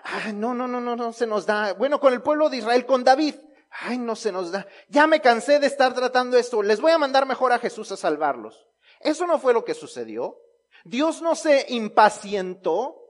Ay, 0.04 0.34
no, 0.34 0.56
no, 0.56 0.68
no, 0.68 0.82
no, 0.82 0.96
no 0.96 1.14
se 1.14 1.28
nos 1.28 1.46
da. 1.46 1.74
Bueno, 1.74 2.00
con 2.00 2.14
el 2.14 2.24
pueblo 2.24 2.50
de 2.50 2.58
Israel, 2.58 2.88
con 2.88 3.04
David. 3.04 3.36
Ay, 3.70 3.98
no 3.98 4.16
se 4.16 4.32
nos 4.32 4.52
da. 4.52 4.68
Ya 4.88 5.08
me 5.08 5.22
cansé 5.22 5.60
de 5.60 5.68
estar 5.68 5.94
tratando 5.94 6.38
esto. 6.38 6.64
Les 6.64 6.80
voy 6.80 6.92
a 6.92 6.98
mandar 6.98 7.26
mejor 7.26 7.52
a 7.52 7.60
Jesús 7.60 7.92
a 7.92 7.98
salvarlos. 7.98 8.68
Eso 9.02 9.28
no 9.28 9.40
fue 9.40 9.54
lo 9.54 9.66
que 9.66 9.74
sucedió. 9.74 10.40
Dios 10.84 11.22
no 11.22 11.36
se 11.36 11.66
impacientó 11.70 13.06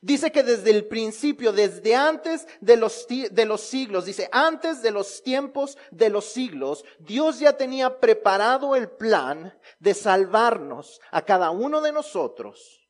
Dice 0.00 0.30
que 0.30 0.42
desde 0.42 0.70
el 0.70 0.86
principio, 0.86 1.52
desde 1.52 1.94
antes 1.94 2.46
de 2.60 2.76
los, 2.76 3.06
de 3.08 3.44
los 3.44 3.60
siglos, 3.62 4.04
dice, 4.04 4.28
antes 4.30 4.82
de 4.82 4.90
los 4.90 5.22
tiempos 5.22 5.78
de 5.90 6.10
los 6.10 6.26
siglos, 6.26 6.84
Dios 6.98 7.38
ya 7.38 7.56
tenía 7.56 7.98
preparado 7.98 8.76
el 8.76 8.90
plan 8.90 9.58
de 9.78 9.94
salvarnos 9.94 11.00
a 11.10 11.24
cada 11.24 11.50
uno 11.50 11.80
de 11.80 11.92
nosotros. 11.92 12.88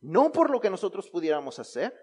No 0.00 0.32
por 0.32 0.48
lo 0.50 0.60
que 0.60 0.70
nosotros 0.70 1.10
pudiéramos 1.10 1.58
hacer, 1.58 1.94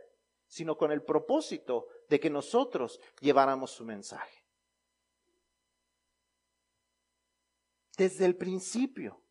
sino 0.47 0.77
con 0.77 0.91
el 0.91 1.01
propósito 1.01 1.87
de 2.09 2.19
que 2.19 2.29
nosotros 2.29 2.99
lleváramos 3.19 3.71
su 3.71 3.85
mensaje. 3.85 4.43
Desde 7.97 8.25
el 8.25 8.35
principio. 8.35 9.21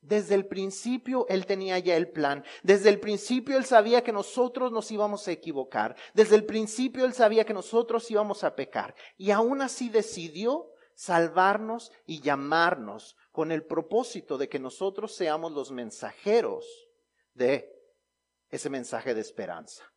Desde 0.00 0.34
el 0.34 0.46
principio 0.46 1.26
Él 1.28 1.46
tenía 1.46 1.78
ya 1.78 1.96
el 1.96 2.10
plan. 2.10 2.44
Desde 2.62 2.88
el 2.88 2.98
principio 2.98 3.56
Él 3.56 3.64
sabía 3.64 4.02
que 4.02 4.12
nosotros 4.12 4.72
nos 4.72 4.90
íbamos 4.90 5.28
a 5.28 5.32
equivocar. 5.32 5.94
Desde 6.14 6.36
el 6.36 6.46
principio 6.46 7.04
Él 7.04 7.12
sabía 7.12 7.44
que 7.44 7.54
nosotros 7.54 8.10
íbamos 8.10 8.42
a 8.44 8.56
pecar. 8.56 8.94
Y 9.16 9.30
aún 9.30 9.62
así 9.62 9.88
decidió 9.88 10.72
salvarnos 10.94 11.92
y 12.06 12.20
llamarnos 12.20 13.16
con 13.30 13.52
el 13.52 13.64
propósito 13.64 14.36
de 14.36 14.48
que 14.48 14.58
nosotros 14.58 15.14
seamos 15.14 15.52
los 15.52 15.70
mensajeros 15.70 16.66
de 17.34 17.70
ese 18.50 18.68
mensaje 18.68 19.14
de 19.14 19.20
esperanza 19.20 19.90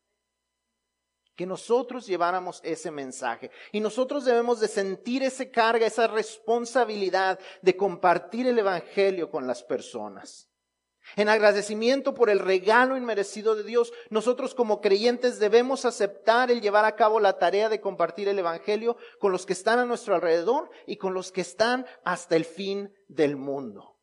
que 1.35 1.45
nosotros 1.45 2.05
lleváramos 2.05 2.61
ese 2.63 2.91
mensaje. 2.91 3.51
Y 3.71 3.79
nosotros 3.79 4.25
debemos 4.25 4.59
de 4.59 4.67
sentir 4.67 5.23
esa 5.23 5.49
carga, 5.49 5.87
esa 5.87 6.07
responsabilidad 6.07 7.39
de 7.61 7.75
compartir 7.75 8.47
el 8.47 8.59
Evangelio 8.59 9.29
con 9.29 9.47
las 9.47 9.63
personas. 9.63 10.49
En 11.15 11.27
agradecimiento 11.27 12.13
por 12.13 12.29
el 12.29 12.39
regalo 12.39 12.95
inmerecido 12.95 13.55
de 13.55 13.63
Dios, 13.63 13.91
nosotros 14.09 14.55
como 14.55 14.79
creyentes 14.79 15.37
debemos 15.37 15.85
aceptar 15.85 16.49
el 16.49 16.61
llevar 16.61 16.85
a 16.85 16.95
cabo 16.95 17.19
la 17.19 17.37
tarea 17.37 17.67
de 17.67 17.81
compartir 17.81 18.29
el 18.29 18.39
Evangelio 18.39 18.95
con 19.19 19.31
los 19.31 19.45
que 19.45 19.53
están 19.53 19.79
a 19.79 19.85
nuestro 19.85 20.15
alrededor 20.15 20.69
y 20.87 20.97
con 20.97 21.13
los 21.13 21.31
que 21.31 21.41
están 21.41 21.85
hasta 22.05 22.35
el 22.35 22.45
fin 22.45 22.93
del 23.07 23.35
mundo. 23.35 23.99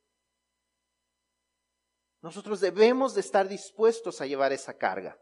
Nosotros 2.20 2.60
debemos 2.60 3.14
de 3.14 3.22
estar 3.22 3.49
dispuestos 3.49 4.20
a 4.20 4.26
llevar 4.26 4.52
esa 4.52 4.76
carga. 4.76 5.18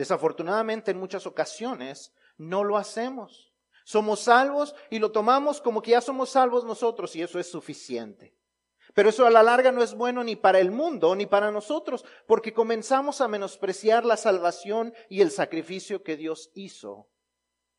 Desafortunadamente 0.00 0.92
en 0.92 0.98
muchas 0.98 1.26
ocasiones 1.26 2.14
no 2.38 2.64
lo 2.64 2.78
hacemos. 2.78 3.52
Somos 3.84 4.20
salvos 4.20 4.74
y 4.88 4.98
lo 4.98 5.12
tomamos 5.12 5.60
como 5.60 5.82
que 5.82 5.90
ya 5.90 6.00
somos 6.00 6.30
salvos 6.30 6.64
nosotros 6.64 7.14
y 7.16 7.20
eso 7.20 7.38
es 7.38 7.50
suficiente. 7.50 8.34
Pero 8.94 9.10
eso 9.10 9.26
a 9.26 9.30
la 9.30 9.42
larga 9.42 9.72
no 9.72 9.82
es 9.82 9.92
bueno 9.92 10.24
ni 10.24 10.36
para 10.36 10.58
el 10.58 10.70
mundo 10.70 11.14
ni 11.14 11.26
para 11.26 11.50
nosotros, 11.50 12.06
porque 12.26 12.54
comenzamos 12.54 13.20
a 13.20 13.28
menospreciar 13.28 14.06
la 14.06 14.16
salvación 14.16 14.94
y 15.10 15.20
el 15.20 15.30
sacrificio 15.30 16.02
que 16.02 16.16
Dios 16.16 16.50
hizo 16.54 17.10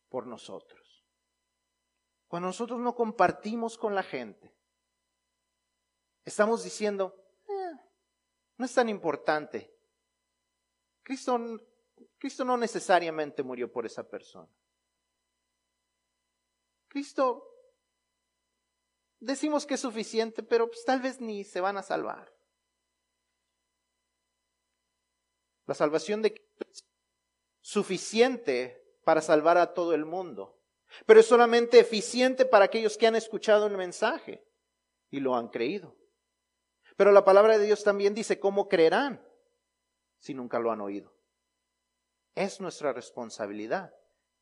por 0.07 0.27
nosotros. 0.27 1.03
Cuando 2.27 2.49
nosotros 2.49 2.79
no 2.79 2.93
compartimos 2.93 3.79
con 3.79 3.95
la 3.95 4.03
gente, 4.03 4.55
estamos 6.23 6.63
diciendo, 6.63 7.15
eh, 7.49 7.79
no 8.57 8.65
es 8.65 8.73
tan 8.75 8.89
importante. 8.89 9.75
Cristo 11.01 11.35
Cristo 12.21 12.45
no 12.45 12.55
necesariamente 12.55 13.41
murió 13.41 13.71
por 13.71 13.83
esa 13.87 14.07
persona. 14.07 14.47
Cristo, 16.87 17.43
decimos 19.19 19.65
que 19.65 19.73
es 19.73 19.79
suficiente, 19.79 20.43
pero 20.43 20.67
pues 20.67 20.85
tal 20.85 21.01
vez 21.01 21.19
ni 21.19 21.43
se 21.43 21.61
van 21.61 21.77
a 21.77 21.81
salvar. 21.81 22.31
La 25.65 25.73
salvación 25.73 26.21
de 26.21 26.33
Cristo 26.33 26.63
es 26.69 26.85
suficiente 27.59 28.99
para 29.03 29.23
salvar 29.23 29.57
a 29.57 29.73
todo 29.73 29.95
el 29.95 30.05
mundo, 30.05 30.61
pero 31.07 31.21
es 31.21 31.25
solamente 31.25 31.79
eficiente 31.79 32.45
para 32.45 32.65
aquellos 32.65 32.99
que 32.99 33.07
han 33.07 33.15
escuchado 33.15 33.65
el 33.65 33.77
mensaje 33.77 34.45
y 35.09 35.21
lo 35.21 35.35
han 35.35 35.47
creído. 35.47 35.95
Pero 36.95 37.11
la 37.13 37.25
palabra 37.25 37.57
de 37.57 37.65
Dios 37.65 37.83
también 37.83 38.13
dice, 38.13 38.39
¿cómo 38.39 38.69
creerán 38.69 39.27
si 40.19 40.35
nunca 40.35 40.59
lo 40.59 40.71
han 40.71 40.81
oído? 40.81 41.19
Es 42.35 42.61
nuestra 42.61 42.93
responsabilidad 42.93 43.93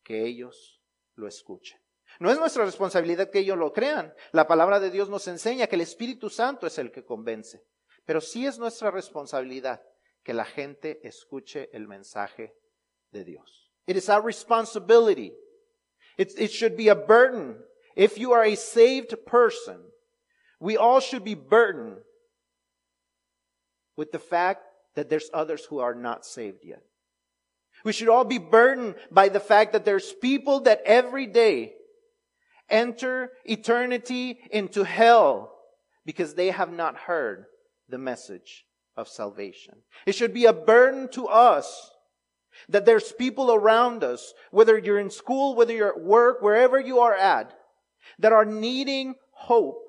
que 0.03 0.25
ellos 0.25 0.81
lo 1.15 1.27
escuchen. 1.27 1.79
No 2.19 2.31
es 2.31 2.39
nuestra 2.39 2.65
responsabilidad 2.65 3.29
que 3.29 3.39
ellos 3.39 3.57
lo 3.57 3.71
crean. 3.71 4.13
La 4.31 4.47
palabra 4.47 4.79
de 4.79 4.89
Dios 4.89 5.09
nos 5.09 5.27
enseña 5.27 5.67
que 5.67 5.75
el 5.75 5.81
Espíritu 5.81 6.29
Santo 6.29 6.67
es 6.67 6.77
el 6.77 6.91
que 6.91 7.05
convence. 7.05 7.63
Pero 8.05 8.21
sí 8.21 8.45
es 8.45 8.57
nuestra 8.57 8.91
responsabilidad 8.91 9.81
que 10.23 10.33
la 10.33 10.45
gente 10.45 10.99
escuche 11.07 11.69
el 11.71 11.87
mensaje 11.87 12.55
de 13.11 13.23
Dios. 13.23 13.71
It 13.85 13.95
is 13.95 14.09
our 14.09 14.23
responsibility. 14.23 15.33
It, 16.17 16.51
should 16.51 16.75
be 16.75 16.89
a 16.89 16.95
burden. 16.95 17.57
If 17.95 18.17
you 18.17 18.33
are 18.33 18.43
a 18.43 18.55
saved 18.55 19.15
person, 19.25 19.81
we 20.59 20.75
all 20.75 20.99
should 20.99 21.23
be 21.23 21.35
burdened 21.35 21.99
with 23.95 24.11
the 24.11 24.19
fact 24.19 24.63
that 24.95 25.09
there's 25.09 25.29
others 25.33 25.65
who 25.65 25.79
are 25.79 25.95
not 25.95 26.25
saved 26.25 26.63
yet. 26.63 26.83
We 27.83 27.93
should 27.93 28.09
all 28.09 28.25
be 28.25 28.37
burdened 28.37 28.95
by 29.11 29.29
the 29.29 29.39
fact 29.39 29.73
that 29.73 29.85
there's 29.85 30.11
people 30.11 30.61
that 30.61 30.81
every 30.85 31.25
day 31.25 31.73
enter 32.69 33.31
eternity 33.45 34.39
into 34.51 34.83
hell 34.83 35.51
because 36.05 36.33
they 36.33 36.51
have 36.51 36.71
not 36.71 36.97
heard 36.97 37.45
the 37.87 37.97
message 37.97 38.65
of 38.97 39.07
salvation. 39.07 39.75
It 40.05 40.15
should 40.15 40.33
be 40.33 40.45
a 40.45 40.53
burden 40.53 41.07
to 41.09 41.27
us 41.27 41.91
that 42.67 42.85
there's 42.85 43.11
people 43.13 43.53
around 43.53 44.03
us, 44.03 44.33
whether 44.51 44.77
you're 44.77 44.99
in 44.99 45.09
school, 45.09 45.55
whether 45.55 45.73
you're 45.73 45.95
at 45.95 46.01
work, 46.01 46.41
wherever 46.41 46.79
you 46.79 46.99
are 46.99 47.15
at, 47.15 47.53
that 48.19 48.33
are 48.33 48.45
needing 48.45 49.15
hope. 49.31 49.85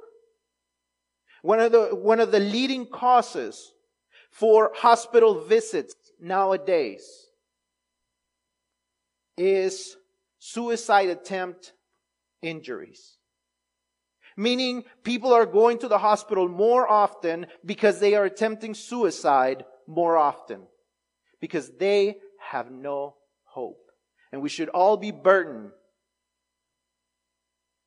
One 1.43 1.59
of 1.59 1.73
the, 1.73 1.89
one 1.95 2.21
of 2.21 2.31
the 2.31 2.39
leading 2.39 2.87
causes 2.87 3.73
for 4.31 4.71
hospital 4.77 5.41
visits 5.41 5.95
nowadays 6.21 7.30
is 9.41 9.97
suicide 10.39 11.09
attempt 11.09 11.73
injuries. 12.43 13.17
Meaning 14.37 14.85
people 15.03 15.33
are 15.33 15.47
going 15.47 15.79
to 15.79 15.89
the 15.89 15.99
hospital 15.99 16.47
more 16.49 16.89
often 16.89 17.47
because 17.65 18.01
they 18.01 18.15
are 18.15 18.25
attempting 18.25 18.75
suicide 18.75 19.65
more 19.87 20.17
often. 20.17 20.63
Because 21.41 21.71
they 21.79 22.19
have 22.51 22.71
no 22.71 23.17
hope. 23.45 23.81
And 24.31 24.43
we 24.43 24.49
should 24.49 24.69
all 24.69 24.97
be 24.97 25.11
burdened 25.11 25.71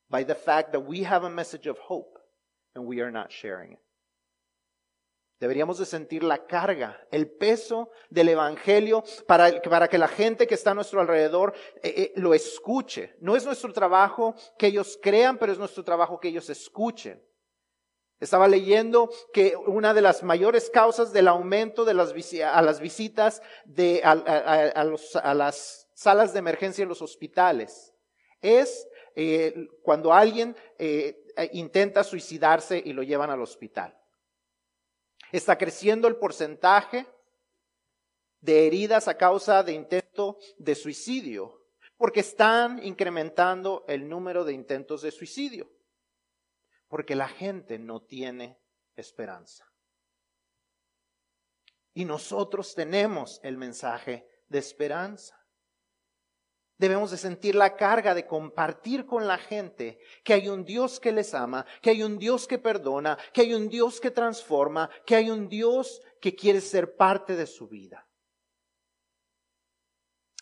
by 0.10 0.24
the 0.24 0.36
fact 0.36 0.74
that 0.74 0.81
we 0.81 1.03
have 1.03 1.24
a 1.24 1.29
message 1.29 1.67
of 1.67 1.77
hope 1.77 2.17
and 2.75 2.86
we 2.86 3.01
are 3.01 3.12
not 3.12 3.31
sharing 3.31 3.74
it. 3.74 3.79
Deberíamos 5.43 5.77
de 5.77 5.85
sentir 5.85 6.23
la 6.23 6.45
carga, 6.45 7.05
el 7.12 7.29
peso 7.29 7.91
del 8.09 8.29
Evangelio 8.29 9.03
para, 9.27 9.62
para 9.63 9.89
que 9.89 9.97
la 9.97 10.07
gente 10.07 10.47
que 10.47 10.53
está 10.53 10.71
a 10.71 10.73
nuestro 10.73 11.01
alrededor 11.01 11.53
eh, 11.83 11.93
eh, 11.97 12.13
lo 12.15 12.33
escuche. 12.33 13.17
No 13.19 13.35
es 13.35 13.43
nuestro 13.43 13.73
trabajo 13.73 14.35
que 14.57 14.67
ellos 14.67 14.97
crean, 15.01 15.38
pero 15.38 15.51
es 15.51 15.59
nuestro 15.59 15.83
trabajo 15.83 16.17
que 16.17 16.29
ellos 16.29 16.50
escuchen. 16.50 17.21
Estaba 18.21 18.47
leyendo 18.47 19.09
que 19.33 19.57
una 19.57 19.93
de 19.93 20.01
las 20.01 20.23
mayores 20.23 20.69
causas 20.69 21.12
del 21.12 21.27
aumento 21.27 21.83
de 21.83 21.93
las, 21.93 22.13
a 22.41 22.62
las 22.62 22.79
visitas 22.79 23.41
de, 23.65 24.01
a, 24.01 25.33
las 25.33 25.89
salas 25.93 26.31
de 26.31 26.39
emergencia 26.39 26.83
en 26.83 26.88
los 26.88 27.01
hospitales 27.01 27.93
es 28.39 28.88
eh, 29.17 29.67
cuando 29.81 30.13
alguien 30.13 30.55
intenta 31.51 32.01
suicidarse 32.05 32.81
y 32.85 32.93
lo 32.93 33.03
llevan 33.03 33.29
al 33.29 33.41
hospital. 33.41 33.93
Está 35.33 35.57
creciendo 35.57 36.07
el 36.07 36.17
porcentaje 36.17 37.07
de 38.39 38.67
heridas 38.67 39.07
a 39.07 39.17
causa 39.17 39.63
de 39.63 39.73
intento 39.73 40.37
de 40.59 40.75
suicidio, 40.75 41.65
porque 41.97 42.19
están 42.19 42.85
incrementando 42.85 43.83
el 43.87 44.07
número 44.07 44.45
de 44.45 44.53
intentos 44.53 45.01
de 45.01 45.09
suicidio, 45.09 45.71
porque 46.87 47.15
la 47.15 47.27
gente 47.27 47.79
no 47.79 48.03
tiene 48.03 48.61
esperanza. 48.95 49.67
Y 51.95 52.05
nosotros 52.05 52.75
tenemos 52.75 53.39
el 53.41 53.57
mensaje 53.57 54.27
de 54.49 54.59
esperanza. 54.59 55.42
Debemos 56.83 57.11
de 57.11 57.17
sentir 57.17 57.55
la 57.55 57.77
carga 57.77 58.13
de 58.13 58.27
compartir 58.27 59.05
con 59.05 59.25
la 59.25 59.37
gente 59.37 59.99
que 60.21 60.33
hay 60.33 60.49
un 60.49 60.65
Dios 60.65 60.99
que 60.99 61.13
les 61.13 61.33
ama, 61.33 61.65
que 61.81 61.91
hay 61.91 62.03
un 62.03 62.19
Dios 62.19 62.45
que 62.45 62.57
perdona, 62.59 63.17
que 63.31 63.39
hay 63.39 63.53
un 63.53 63.69
Dios 63.69 64.01
que 64.01 64.11
transforma, 64.11 64.89
que 65.05 65.15
hay 65.15 65.29
un 65.29 65.47
Dios 65.47 66.01
que 66.19 66.35
quiere 66.35 66.59
ser 66.59 66.97
parte 66.97 67.37
de 67.37 67.47
su 67.47 67.69
vida. 67.69 68.05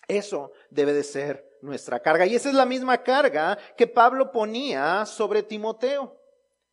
Eso 0.07 0.51
debe 0.71 0.93
de 0.93 1.03
ser 1.03 1.59
nuestra 1.61 1.99
carga. 1.99 2.25
Y 2.25 2.33
esa 2.33 2.49
es 2.49 2.55
la 2.55 2.65
misma 2.65 3.03
carga 3.03 3.55
que 3.77 3.85
Pablo 3.85 4.31
ponía 4.31 5.05
sobre 5.05 5.43
Timoteo. 5.43 6.20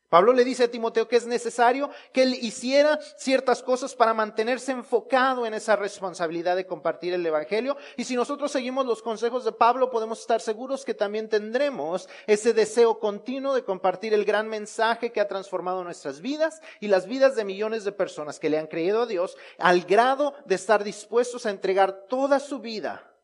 Pablo 0.08 0.32
le 0.32 0.44
dice 0.44 0.64
a 0.64 0.70
Timoteo 0.70 1.06
que 1.06 1.16
es 1.16 1.26
necesario 1.26 1.90
que 2.12 2.22
él 2.22 2.34
hiciera 2.40 2.98
ciertas 3.18 3.62
cosas 3.62 3.94
para 3.94 4.14
mantenerse 4.14 4.72
enfocado 4.72 5.44
en 5.44 5.52
esa 5.52 5.76
responsabilidad 5.76 6.56
de 6.56 6.66
compartir 6.66 7.12
el 7.12 7.26
Evangelio. 7.26 7.76
Y 7.96 8.04
si 8.04 8.16
nosotros 8.16 8.50
seguimos 8.50 8.86
los 8.86 9.02
consejos 9.02 9.44
de 9.44 9.52
Pablo, 9.52 9.90
podemos 9.90 10.20
estar 10.20 10.40
seguros 10.40 10.86
que 10.86 10.94
también 10.94 11.28
tendremos 11.28 12.08
ese 12.26 12.54
deseo 12.54 12.98
continuo 12.98 13.54
de 13.54 13.64
compartir 13.64 14.14
el 14.14 14.24
gran 14.24 14.48
mensaje 14.48 15.12
que 15.12 15.20
ha 15.20 15.28
transformado 15.28 15.84
nuestras 15.84 16.22
vidas 16.22 16.62
y 16.80 16.88
las 16.88 17.06
vidas 17.06 17.36
de 17.36 17.44
millones 17.44 17.84
de 17.84 17.92
personas 17.92 18.38
que 18.38 18.48
le 18.48 18.58
han 18.58 18.66
creído 18.66 19.02
a 19.02 19.06
Dios 19.06 19.36
al 19.58 19.82
grado 19.82 20.34
de 20.46 20.54
estar 20.54 20.84
dispuestos 20.84 21.44
a 21.44 21.50
entregar 21.50 22.06
toda 22.08 22.40
su 22.40 22.60
vida 22.60 23.14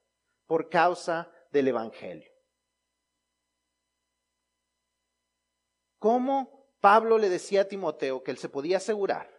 por 0.46 0.68
causa 0.68 1.30
del 1.50 1.68
Evangelio. 1.68 2.30
¿Cómo 5.98 6.63
Pablo 6.84 7.16
le 7.16 7.30
decía 7.30 7.62
a 7.62 7.64
Timoteo 7.64 8.22
que 8.22 8.30
él 8.30 8.36
se 8.36 8.50
podía 8.50 8.76
asegurar 8.76 9.30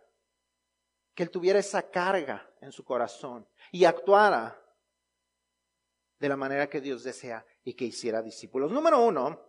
que 1.14 1.22
él 1.22 1.30
tuviera 1.30 1.60
esa 1.60 1.92
carga 1.92 2.50
en 2.60 2.72
su 2.72 2.84
corazón 2.84 3.48
y 3.72 3.86
actuara 3.86 4.60
de 6.18 6.28
la 6.28 6.38
manera 6.38 6.68
que 6.68 6.82
Dios 6.82 7.04
desea 7.04 7.46
y 7.64 7.76
que 7.76 7.86
hiciera 7.86 8.24
discípulos. 8.24 8.72
Número 8.72 9.00
uno, 9.00 9.46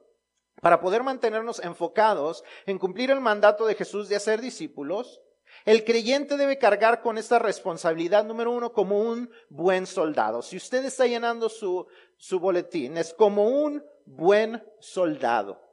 para 0.60 0.78
poder 0.78 1.04
mantenernos 1.04 1.58
enfocados 1.60 2.44
en 2.66 2.78
cumplir 2.78 3.10
el 3.10 3.22
mandato 3.22 3.64
de 3.64 3.74
Jesús 3.74 4.10
de 4.10 4.16
hacer 4.16 4.42
discípulos, 4.42 5.22
el 5.64 5.82
creyente 5.82 6.36
debe 6.36 6.58
cargar 6.58 7.00
con 7.00 7.16
esta 7.16 7.38
responsabilidad, 7.38 8.26
número 8.26 8.50
uno, 8.50 8.74
como 8.74 9.00
un 9.00 9.30
buen 9.48 9.86
soldado. 9.86 10.42
Si 10.42 10.58
usted 10.58 10.84
está 10.84 11.06
llenando 11.06 11.48
su, 11.48 11.86
su 12.18 12.40
boletín, 12.40 12.98
es 12.98 13.14
como 13.14 13.48
un 13.48 13.82
buen 14.04 14.62
soldado. 14.80 15.65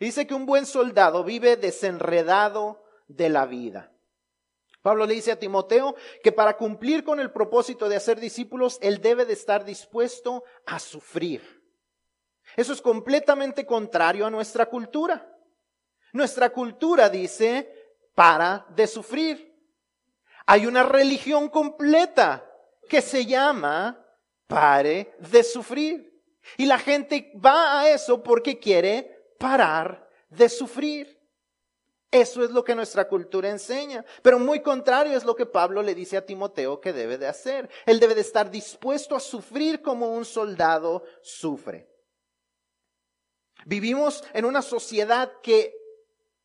Dice 0.00 0.26
que 0.26 0.34
un 0.34 0.46
buen 0.46 0.66
soldado 0.66 1.24
vive 1.24 1.56
desenredado 1.56 2.84
de 3.08 3.28
la 3.28 3.46
vida. 3.46 3.92
Pablo 4.82 5.06
le 5.06 5.14
dice 5.14 5.32
a 5.32 5.38
Timoteo 5.38 5.94
que 6.22 6.30
para 6.30 6.56
cumplir 6.56 7.04
con 7.04 7.18
el 7.18 7.30
propósito 7.30 7.88
de 7.88 7.96
hacer 7.96 8.20
discípulos, 8.20 8.78
él 8.82 9.00
debe 9.00 9.24
de 9.24 9.32
estar 9.32 9.64
dispuesto 9.64 10.44
a 10.66 10.78
sufrir. 10.78 11.62
Eso 12.56 12.72
es 12.72 12.82
completamente 12.82 13.64
contrario 13.64 14.26
a 14.26 14.30
nuestra 14.30 14.66
cultura. 14.66 15.26
Nuestra 16.12 16.50
cultura 16.50 17.08
dice, 17.08 17.72
para 18.14 18.66
de 18.76 18.86
sufrir. 18.86 19.54
Hay 20.46 20.66
una 20.66 20.82
religión 20.82 21.48
completa 21.48 22.46
que 22.88 23.00
se 23.00 23.24
llama 23.24 24.06
pare 24.46 25.14
de 25.18 25.42
sufrir. 25.42 26.22
Y 26.58 26.66
la 26.66 26.78
gente 26.78 27.32
va 27.42 27.80
a 27.80 27.88
eso 27.88 28.22
porque 28.22 28.58
quiere 28.58 29.13
parar 29.38 30.08
de 30.28 30.48
sufrir. 30.48 31.20
Eso 32.10 32.44
es 32.44 32.50
lo 32.50 32.62
que 32.62 32.76
nuestra 32.76 33.08
cultura 33.08 33.50
enseña. 33.50 34.04
Pero 34.22 34.38
muy 34.38 34.60
contrario 34.60 35.16
es 35.16 35.24
lo 35.24 35.34
que 35.34 35.46
Pablo 35.46 35.82
le 35.82 35.96
dice 35.96 36.16
a 36.16 36.24
Timoteo 36.24 36.80
que 36.80 36.92
debe 36.92 37.18
de 37.18 37.26
hacer. 37.26 37.68
Él 37.86 37.98
debe 37.98 38.14
de 38.14 38.20
estar 38.20 38.50
dispuesto 38.50 39.16
a 39.16 39.20
sufrir 39.20 39.82
como 39.82 40.12
un 40.12 40.24
soldado 40.24 41.02
sufre. 41.22 41.88
Vivimos 43.66 44.22
en 44.32 44.44
una 44.44 44.62
sociedad 44.62 45.32
que 45.42 45.74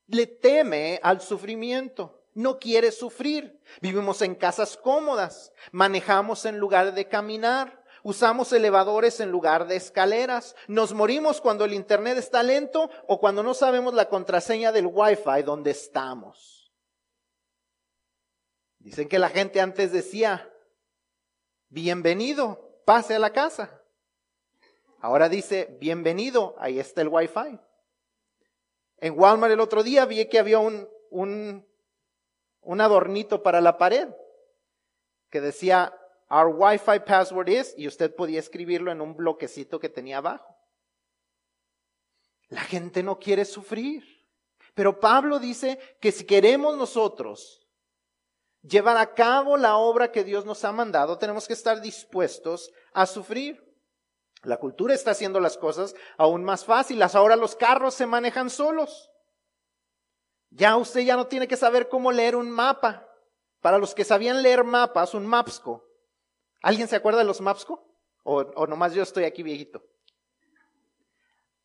le 0.08 0.26
teme 0.26 1.00
al 1.04 1.22
sufrimiento. 1.22 2.24
No 2.34 2.58
quiere 2.58 2.92
sufrir. 2.92 3.62
Vivimos 3.82 4.22
en 4.24 4.34
casas 4.34 4.76
cómodas. 4.76 5.52
Manejamos 5.72 6.46
en 6.46 6.58
lugar 6.58 6.94
de 6.96 7.08
caminar. 7.08 7.79
Usamos 8.04 8.54
elevadores 8.54 9.20
en 9.20 9.32
lugar 9.32 9.68
de 9.68 9.76
escaleras. 9.76 10.56
Nos 10.68 10.94
morimos 10.94 11.42
cuando 11.42 11.66
el 11.66 11.74
Internet 11.74 12.18
está 12.18 12.44
lento 12.44 12.90
o 13.08 13.20
cuando 13.20 13.44
no 13.44 13.54
sabemos 13.54 13.94
la 13.94 14.10
contraseña 14.10 14.72
del 14.72 14.88
Wi-Fi 14.88 15.44
donde 15.44 15.72
estamos. 15.72 16.72
Dicen 18.80 19.10
que 19.10 19.20
la 19.20 19.30
gente 19.30 19.60
antes 19.60 19.92
decía, 19.92 20.52
bienvenido, 21.68 22.82
pase 22.86 23.16
a 23.16 23.20
la 23.20 23.32
casa. 23.32 23.82
Ahora 25.02 25.30
dice, 25.30 25.78
bienvenido, 25.80 26.56
ahí 26.60 26.80
está 26.80 27.02
el 27.02 27.10
Wi-Fi. 27.10 27.60
En 28.98 29.20
Walmart 29.20 29.54
el 29.54 29.60
otro 29.60 29.84
día 29.84 30.06
vi 30.06 30.26
que 30.28 30.40
había 30.40 30.60
un, 30.60 30.90
un, 31.10 31.68
un 32.62 32.82
adornito 32.82 33.44
para 33.44 33.62
la 33.62 33.78
pared 33.78 34.10
que 35.30 35.42
decía, 35.42 35.94
Our 36.30 36.50
Wi-Fi 36.50 37.00
password 37.00 37.50
is, 37.50 37.74
y 37.78 37.88
usted 37.88 38.16
podía 38.16 38.40
escribirlo 38.40 38.92
en 38.92 39.02
un 39.02 39.16
bloquecito 39.16 39.80
que 39.80 39.90
tenía 39.90 40.20
abajo. 40.20 40.56
La 42.50 42.62
gente 42.62 43.02
no 43.04 43.18
quiere 43.18 43.46
sufrir. 43.46 44.04
Pero 44.76 45.00
Pablo 45.00 45.40
dice 45.40 45.80
que 46.00 46.12
si 46.12 46.26
queremos 46.26 46.78
nosotros 46.78 47.68
llevar 48.62 48.98
a 48.98 49.14
cabo 49.14 49.58
la 49.58 49.78
obra 49.78 50.12
que 50.12 50.24
Dios 50.24 50.46
nos 50.46 50.64
ha 50.64 50.72
mandado, 50.72 51.18
tenemos 51.18 51.48
que 51.48 51.54
estar 51.54 51.82
dispuestos 51.82 52.72
a 52.94 53.06
sufrir. 53.06 53.64
La 54.44 54.58
cultura 54.58 54.94
está 54.94 55.12
haciendo 55.12 55.40
las 55.40 55.58
cosas 55.58 55.96
aún 56.18 56.44
más 56.44 56.64
fáciles. 56.64 57.16
Ahora 57.16 57.36
los 57.36 57.56
carros 57.56 57.94
se 57.94 58.06
manejan 58.06 58.50
solos. 58.50 59.10
Ya 60.52 60.78
usted 60.78 61.02
ya 61.02 61.16
no 61.16 61.28
tiene 61.28 61.48
que 61.48 61.58
saber 61.58 61.90
cómo 61.90 62.12
leer 62.12 62.36
un 62.36 62.50
mapa. 62.50 63.06
Para 63.62 63.78
los 63.78 63.94
que 63.94 64.06
sabían 64.06 64.42
leer 64.42 64.64
mapas, 64.64 65.14
un 65.14 65.28
MAPSCO, 65.28 65.84
¿Alguien 66.62 66.88
se 66.88 66.96
acuerda 66.96 67.20
de 67.20 67.26
los 67.26 67.42
MAPSCO? 67.42 67.86
¿O, 68.24 68.36
o 68.36 68.68
nomás 68.68 68.94
yo 68.94 69.04
estoy 69.04 69.24
aquí 69.24 69.44
viejito? 69.44 69.84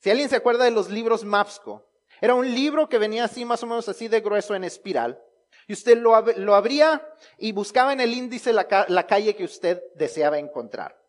Si 0.00 0.11
alguien 0.11 0.28
se 0.28 0.37
acuerda 0.37 0.64
de 0.64 0.70
los 0.70 0.90
libros 0.90 1.24
MAPSCO, 1.24 1.85
era 2.20 2.35
un 2.35 2.54
libro 2.54 2.88
que 2.88 2.98
venía 2.98 3.24
así, 3.24 3.44
más 3.44 3.62
o 3.62 3.66
menos 3.66 3.88
así 3.88 4.09
de 4.09 4.20
grueso 4.20 4.54
en 4.54 4.64
espiral. 4.64 5.20
Y 5.66 5.72
usted 5.72 5.96
lo, 5.96 6.20
lo 6.20 6.54
abría 6.54 7.07
y 7.38 7.52
buscaba 7.52 7.92
en 7.92 8.00
el 8.00 8.12
índice 8.12 8.52
la, 8.52 8.87
la 8.88 9.07
calle 9.07 9.35
que 9.35 9.44
usted 9.44 9.83
deseaba 9.94 10.38
encontrar. 10.38 11.00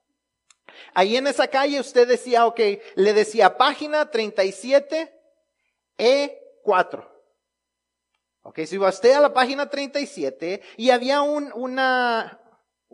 Ahí 0.94 1.18
en 1.18 1.28
esa 1.28 1.48
calle 1.48 1.80
usted 1.80 2.08
decía, 2.08 2.46
ok, 2.46 2.60
le 2.96 3.14
decía 3.14 3.58
página 3.58 4.10
37, 4.10 5.14
E4. 5.98 7.08
Ok, 8.44 8.60
si 8.66 8.76
iba 8.76 8.90
usted 8.90 9.14
a 9.14 9.20
la 9.20 9.34
página 9.34 9.70
37 9.70 10.62
y 10.78 10.92
había 10.92 11.22
un, 11.22 11.52
una, 11.54 12.40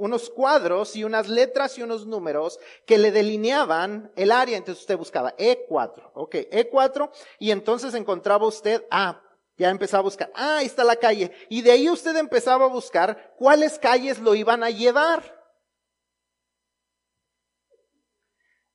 unos 0.02 0.32
cuadros 0.32 0.96
y 0.96 1.04
unas 1.04 1.30
letras 1.30 1.78
y 1.78 1.84
unos 1.84 2.08
números 2.08 2.60
que 2.88 2.98
le 2.98 3.12
delineaban 3.12 4.12
el 4.16 4.32
área. 4.32 4.58
Entonces 4.58 4.82
usted 4.82 4.98
buscaba 4.98 5.38
E4, 5.38 6.12
ok, 6.16 6.36
E4, 6.52 7.12
y 7.38 7.52
entonces 7.52 7.94
encontraba 7.94 8.48
usted, 8.48 8.84
ah, 8.90 9.22
ya 9.58 9.70
empezaba 9.70 10.00
a 10.00 10.04
buscar, 10.04 10.32
ah, 10.34 10.58
ahí 10.58 10.66
está 10.66 10.84
la 10.84 10.96
calle. 10.96 11.32
Y 11.50 11.62
de 11.62 11.70
ahí 11.70 11.88
usted 11.88 12.16
empezaba 12.18 12.66
a 12.66 12.70
buscar 12.70 13.36
cuáles 13.38 13.78
calles 13.78 14.18
lo 14.18 14.34
iban 14.34 14.64
a 14.64 14.72
llevar. 14.72 15.40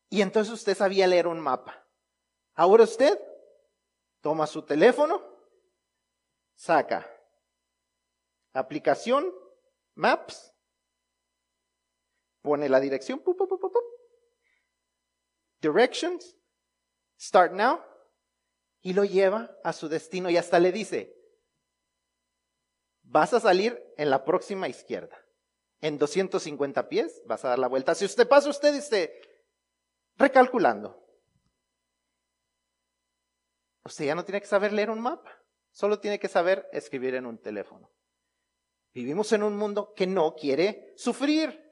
Y 0.09 0.23
entonces 0.23 0.55
usted 0.55 0.77
sabía 0.77 1.09
leer 1.09 1.27
un 1.27 1.41
mapa. 1.41 1.85
Ahora 2.55 2.85
usted 2.85 3.21
toma 4.21 4.47
su 4.47 4.63
teléfono, 4.63 5.21
saca 6.55 7.05
aplicación, 8.53 9.35
Maps, 9.97 10.56
pone 12.47 12.69
la 12.69 12.79
dirección, 12.79 13.21
directions, 15.61 16.37
start 17.19 17.53
now, 17.53 17.81
y 18.83 18.93
lo 18.93 19.05
lleva 19.05 19.51
a 19.65 19.73
su 19.73 19.89
destino 19.89 20.31
y 20.31 20.37
hasta 20.37 20.61
le 20.61 20.71
dice, 20.71 21.13
vas 23.03 23.35
a 23.35 23.41
salir 23.41 23.83
en 23.97 24.11
la 24.11 24.25
próxima 24.25 24.69
izquierda. 24.69 25.21
En 25.81 25.99
250 25.99 26.89
pies 26.89 27.21
vas 27.27 27.45
a 27.45 27.49
dar 27.49 27.59
la 27.59 27.67
vuelta. 27.67 27.97
Si 27.97 28.05
usted 28.05 28.29
pasa, 28.29 28.49
usted 28.49 28.73
dice, 28.73 29.21
recalculando. 30.15 31.05
usted 33.85 34.05
ya 34.05 34.15
no 34.15 34.25
tiene 34.25 34.41
que 34.41 34.47
saber 34.47 34.73
leer 34.73 34.91
un 34.91 35.01
mapa, 35.01 35.33
solo 35.73 35.99
tiene 35.99 36.21
que 36.21 36.29
saber 36.29 36.69
escribir 36.73 37.17
en 37.17 37.27
un 37.27 37.39
teléfono. 37.39 37.91
Vivimos 38.95 39.33
en 39.33 39.43
un 39.43 39.57
mundo 39.57 39.93
que 39.95 40.07
no 40.07 40.37
quiere 40.37 40.95
sufrir. 40.97 41.66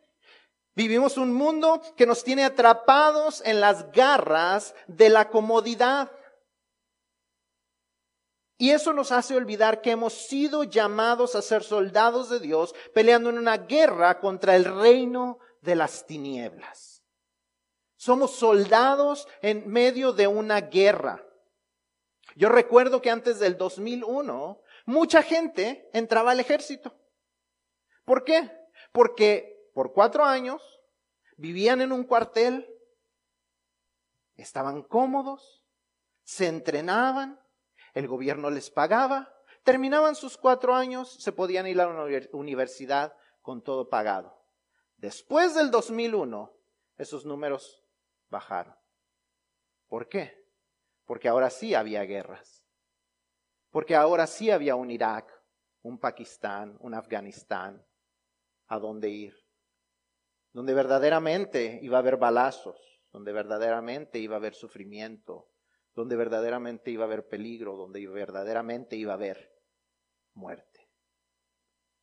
Vivimos 0.77 1.17
un 1.17 1.33
mundo 1.33 1.81
que 1.97 2.07
nos 2.07 2.25
tiene 2.25 2.45
atrapados 2.45 3.43
en 3.45 3.61
las 3.61 3.93
garras 3.93 4.75
de 4.89 5.09
la 5.09 5.29
comodidad. 5.31 6.11
Y 8.59 8.71
eso 8.71 8.93
nos 8.93 9.13
hace 9.13 9.37
olvidar 9.37 9.83
que 9.83 9.93
hemos 9.93 10.13
sido 10.13 10.65
llamados 10.65 11.35
a 11.35 11.43
ser 11.43 11.63
soldados 11.63 12.29
de 12.31 12.41
Dios 12.41 12.75
peleando 12.93 13.31
en 13.31 13.39
una 13.39 13.59
guerra 13.59 14.21
contra 14.21 14.57
el 14.57 14.65
reino 14.65 15.39
de 15.61 15.77
las 15.77 16.07
tinieblas. 16.07 17.03
Somos 17.97 18.33
soldados 18.37 19.29
en 19.43 19.69
medio 19.69 20.13
de 20.13 20.27
una 20.27 20.61
guerra. 20.61 21.25
Yo 22.37 22.49
recuerdo 22.49 23.01
que 23.01 23.11
antes 23.11 23.39
del 23.39 23.57
2001 23.57 24.61
mucha 24.87 25.23
gente 25.23 25.89
entraba 25.93 26.33
al 26.33 26.41
ejército. 26.41 26.95
¿Por 28.05 28.25
qué? 28.25 28.51
Porque 28.93 29.54
por 29.75 29.93
cuatro 29.93 30.25
años 30.25 30.63
vivían 31.37 31.83
en 31.83 31.93
un 31.93 32.05
cuartel, 32.05 32.67
estaban 34.37 34.83
cómodos, 34.83 35.63
se 36.23 36.47
entrenaban, 36.47 37.41
el 37.93 38.09
gobierno 38.09 38.51
les 38.51 38.71
pagaba, 38.71 39.35
terminaban 39.65 40.15
sus 40.15 40.39
cuatro 40.39 40.75
años, 40.75 41.13
se 41.21 41.33
podían 41.33 41.67
ir 41.67 41.81
a 41.81 41.87
la 41.87 42.29
universidad 42.33 43.17
con 43.43 43.63
todo 43.63 43.89
pagado. 43.91 44.41
Después 44.97 45.55
del 45.55 45.71
2001, 45.71 46.53
esos 46.97 47.27
números 47.27 47.85
bajaron. 48.31 48.77
¿Por 49.89 50.09
qué? 50.09 50.47
Porque 51.05 51.29
ahora 51.29 51.51
sí 51.51 51.75
había 51.75 52.03
guerras. 52.05 52.65
Porque 53.71 53.97
ahora 53.97 54.27
sí 54.27 54.51
había 54.51 54.77
un 54.77 54.91
Irak, 54.91 55.31
un 55.83 55.99
Pakistán, 55.99 56.77
un 56.81 56.95
Afganistán, 56.95 57.85
a 58.69 58.79
dónde 58.79 59.09
ir. 59.11 59.44
Donde 60.55 60.73
verdaderamente 60.73 61.81
iba 61.83 61.99
a 61.99 62.01
haber 62.01 62.17
balazos, 62.17 62.81
donde 63.13 63.33
verdaderamente 63.33 64.19
iba 64.19 64.37
a 64.37 64.39
haber 64.39 64.55
sufrimiento, 64.55 65.51
donde 65.95 66.17
verdaderamente 66.17 66.91
iba 66.91 67.05
a 67.05 67.07
haber 67.07 67.29
peligro, 67.29 67.77
donde 67.77 68.07
verdaderamente 68.07 68.97
iba 68.97 69.13
a 69.13 69.17
haber 69.17 69.53
muerte. 70.33 70.89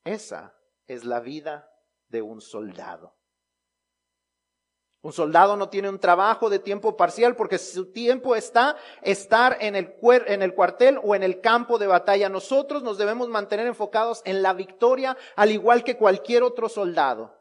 Esa 0.04 0.54
es 0.86 1.06
la 1.06 1.20
vida 1.20 1.74
de 2.10 2.22
un 2.22 2.42
soldado. 2.42 3.16
Un 5.04 5.14
soldado 5.14 5.56
no 5.56 5.70
tiene 5.70 5.90
un 5.90 6.00
trabajo 6.00 6.50
de 6.50 6.60
tiempo 6.60 6.96
parcial 6.96 7.36
porque 7.36 7.58
su 7.58 7.92
tiempo 7.92 8.36
está 8.36 8.76
estar 9.02 9.58
en 9.60 9.76
el, 9.76 9.96
en 10.28 10.44
el 10.44 10.54
cuartel 10.54 11.00
o 11.02 11.16
en 11.16 11.24
el 11.24 11.42
campo 11.42 11.80
de 11.80 11.88
batalla. 11.88 12.30
Nosotros 12.30 12.84
nos 12.84 13.00
debemos 13.00 13.28
mantener 13.28 13.66
enfocados 13.66 14.22
en 14.26 14.44
la 14.44 14.54
victoria 14.54 15.18
al 15.36 15.52
igual 15.52 15.84
que 15.84 15.98
cualquier 15.98 16.44
otro 16.44 16.70
soldado. 16.70 17.41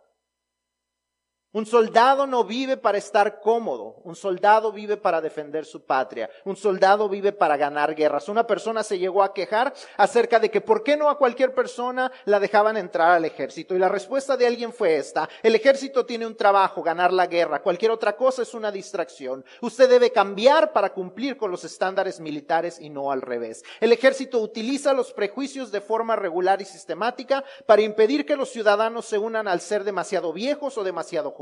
Un 1.53 1.67
soldado 1.67 2.29
no 2.29 2.45
vive 2.45 2.77
para 2.77 2.99
estar 2.99 3.41
cómodo, 3.41 3.97
un 4.05 4.15
soldado 4.15 4.71
vive 4.71 4.97
para 4.97 5.21
defender 5.21 5.65
su 5.65 5.85
patria, 5.85 6.31
un 6.45 6.55
soldado 6.55 7.09
vive 7.09 7.33
para 7.33 7.57
ganar 7.57 7.97
guerras. 7.97 8.29
Una 8.29 8.47
persona 8.47 8.85
se 8.85 9.01
llegó 9.01 9.21
a 9.25 9.35
quejar 9.35 9.75
acerca 9.97 10.39
de 10.39 10.49
que 10.49 10.61
por 10.61 10.85
qué 10.85 10.97
no 10.97 11.11
a 11.11 11.19
cualquier 11.19 11.53
persona 11.53 12.13
la 12.27 12.39
dejaban 12.39 12.77
entrar 12.77 13.11
al 13.11 13.25
ejército. 13.25 13.75
Y 13.75 13.81
la 13.81 13.89
respuesta 13.89 14.37
de 14.37 14.47
alguien 14.47 14.73
fue 14.73 14.95
esta, 14.95 15.29
el 15.43 15.57
ejército 15.57 16.07
tiene 16.07 16.25
un 16.25 16.37
trabajo, 16.37 16.85
ganar 16.85 17.13
la 17.13 17.27
guerra, 17.27 17.63
cualquier 17.63 17.91
otra 17.91 18.15
cosa 18.15 18.43
es 18.43 18.55
una 18.55 18.71
distracción. 18.71 19.45
Usted 19.61 19.91
debe 19.91 20.13
cambiar 20.13 20.73
para 20.73 20.93
cumplir 20.93 21.37
con 21.37 21.51
los 21.51 21.65
estándares 21.65 22.21
militares 22.21 22.79
y 22.81 22.91
no 22.91 23.11
al 23.11 23.23
revés. 23.23 23.65
El 23.81 23.91
ejército 23.91 24.39
utiliza 24.39 24.93
los 24.93 25.13
prejuicios 25.13 25.73
de 25.73 25.81
forma 25.81 26.15
regular 26.15 26.63
y 26.63 26.65
sistemática 26.65 27.43
para 27.67 27.83
impedir 27.83 28.25
que 28.25 28.37
los 28.37 28.51
ciudadanos 28.51 29.05
se 29.07 29.19
unan 29.19 29.49
al 29.49 29.61
ser 29.61 29.83
demasiado 29.83 30.33
viejos 30.33 30.79
o 30.79 30.85
demasiado 30.85 31.33
jóvenes, 31.33 31.40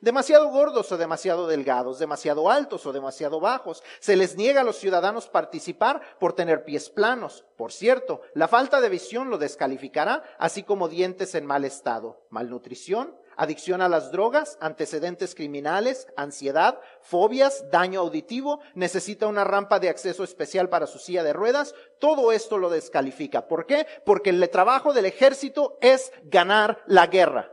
demasiado 0.00 0.48
gordos 0.48 0.92
o 0.92 0.98
demasiado 0.98 1.46
delgados, 1.46 1.98
demasiado 1.98 2.50
altos 2.50 2.86
o 2.86 2.92
demasiado 2.92 3.40
bajos. 3.40 3.82
Se 4.00 4.16
les 4.16 4.36
niega 4.36 4.60
a 4.60 4.64
los 4.64 4.76
ciudadanos 4.76 5.28
participar 5.28 6.00
por 6.18 6.34
tener 6.34 6.64
pies 6.64 6.90
planos. 6.90 7.44
Por 7.56 7.72
cierto, 7.72 8.22
la 8.34 8.48
falta 8.48 8.80
de 8.80 8.88
visión 8.88 9.30
lo 9.30 9.38
descalificará, 9.38 10.22
así 10.38 10.62
como 10.62 10.88
dientes 10.88 11.34
en 11.34 11.46
mal 11.46 11.64
estado, 11.64 12.26
malnutrición, 12.30 13.14
adicción 13.36 13.80
a 13.80 13.88
las 13.88 14.12
drogas, 14.12 14.58
antecedentes 14.60 15.34
criminales, 15.34 16.06
ansiedad, 16.16 16.78
fobias, 17.00 17.64
daño 17.70 18.00
auditivo, 18.00 18.60
necesita 18.74 19.26
una 19.26 19.44
rampa 19.44 19.80
de 19.80 19.88
acceso 19.88 20.24
especial 20.24 20.68
para 20.68 20.86
su 20.86 20.98
silla 20.98 21.22
de 21.22 21.32
ruedas, 21.32 21.74
todo 21.98 22.32
esto 22.32 22.58
lo 22.58 22.68
descalifica. 22.68 23.48
¿Por 23.48 23.66
qué? 23.66 23.86
Porque 24.04 24.30
el 24.30 24.50
trabajo 24.50 24.92
del 24.92 25.06
ejército 25.06 25.78
es 25.80 26.12
ganar 26.24 26.82
la 26.86 27.06
guerra 27.06 27.50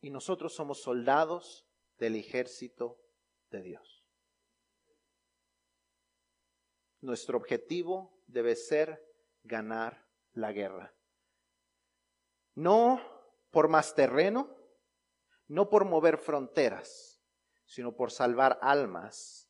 y 0.00 0.10
nosotros 0.10 0.54
somos 0.54 0.82
soldados 0.82 1.66
del 1.98 2.16
ejército 2.16 3.00
de 3.50 3.62
Dios. 3.62 4.04
Nuestro 7.00 7.36
objetivo 7.36 8.20
debe 8.26 8.56
ser 8.56 9.02
ganar 9.42 10.06
la 10.32 10.52
guerra. 10.52 10.94
No 12.54 13.00
por 13.50 13.68
más 13.68 13.94
terreno, 13.94 14.56
no 15.46 15.70
por 15.70 15.84
mover 15.84 16.18
fronteras, 16.18 17.22
sino 17.64 17.94
por 17.94 18.10
salvar 18.10 18.58
almas 18.62 19.48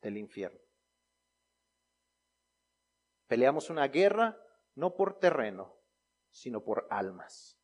del 0.00 0.16
infierno. 0.16 0.60
Peleamos 3.26 3.70
una 3.70 3.86
guerra 3.88 4.36
no 4.74 4.94
por 4.94 5.18
terreno, 5.18 5.76
sino 6.30 6.64
por 6.64 6.86
almas. 6.90 7.59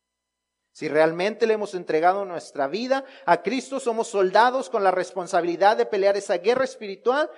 Si 0.77 0.87
realmente 0.87 1.47
le 1.47 1.55
hemos 1.55 1.73
entregado 1.73 2.23
nuestra 2.23 2.67
vida 2.67 3.03
a 3.25 3.41
Cristo, 3.41 3.79
somos 3.79 4.09
soldados 4.09 4.69
con 4.69 4.83
la 4.83 4.91
responsabilidad 4.91 5.75
de 5.75 5.87
pelear 5.87 6.17
esa 6.17 6.37
guerra 6.37 6.65
espiritual. 6.65 7.31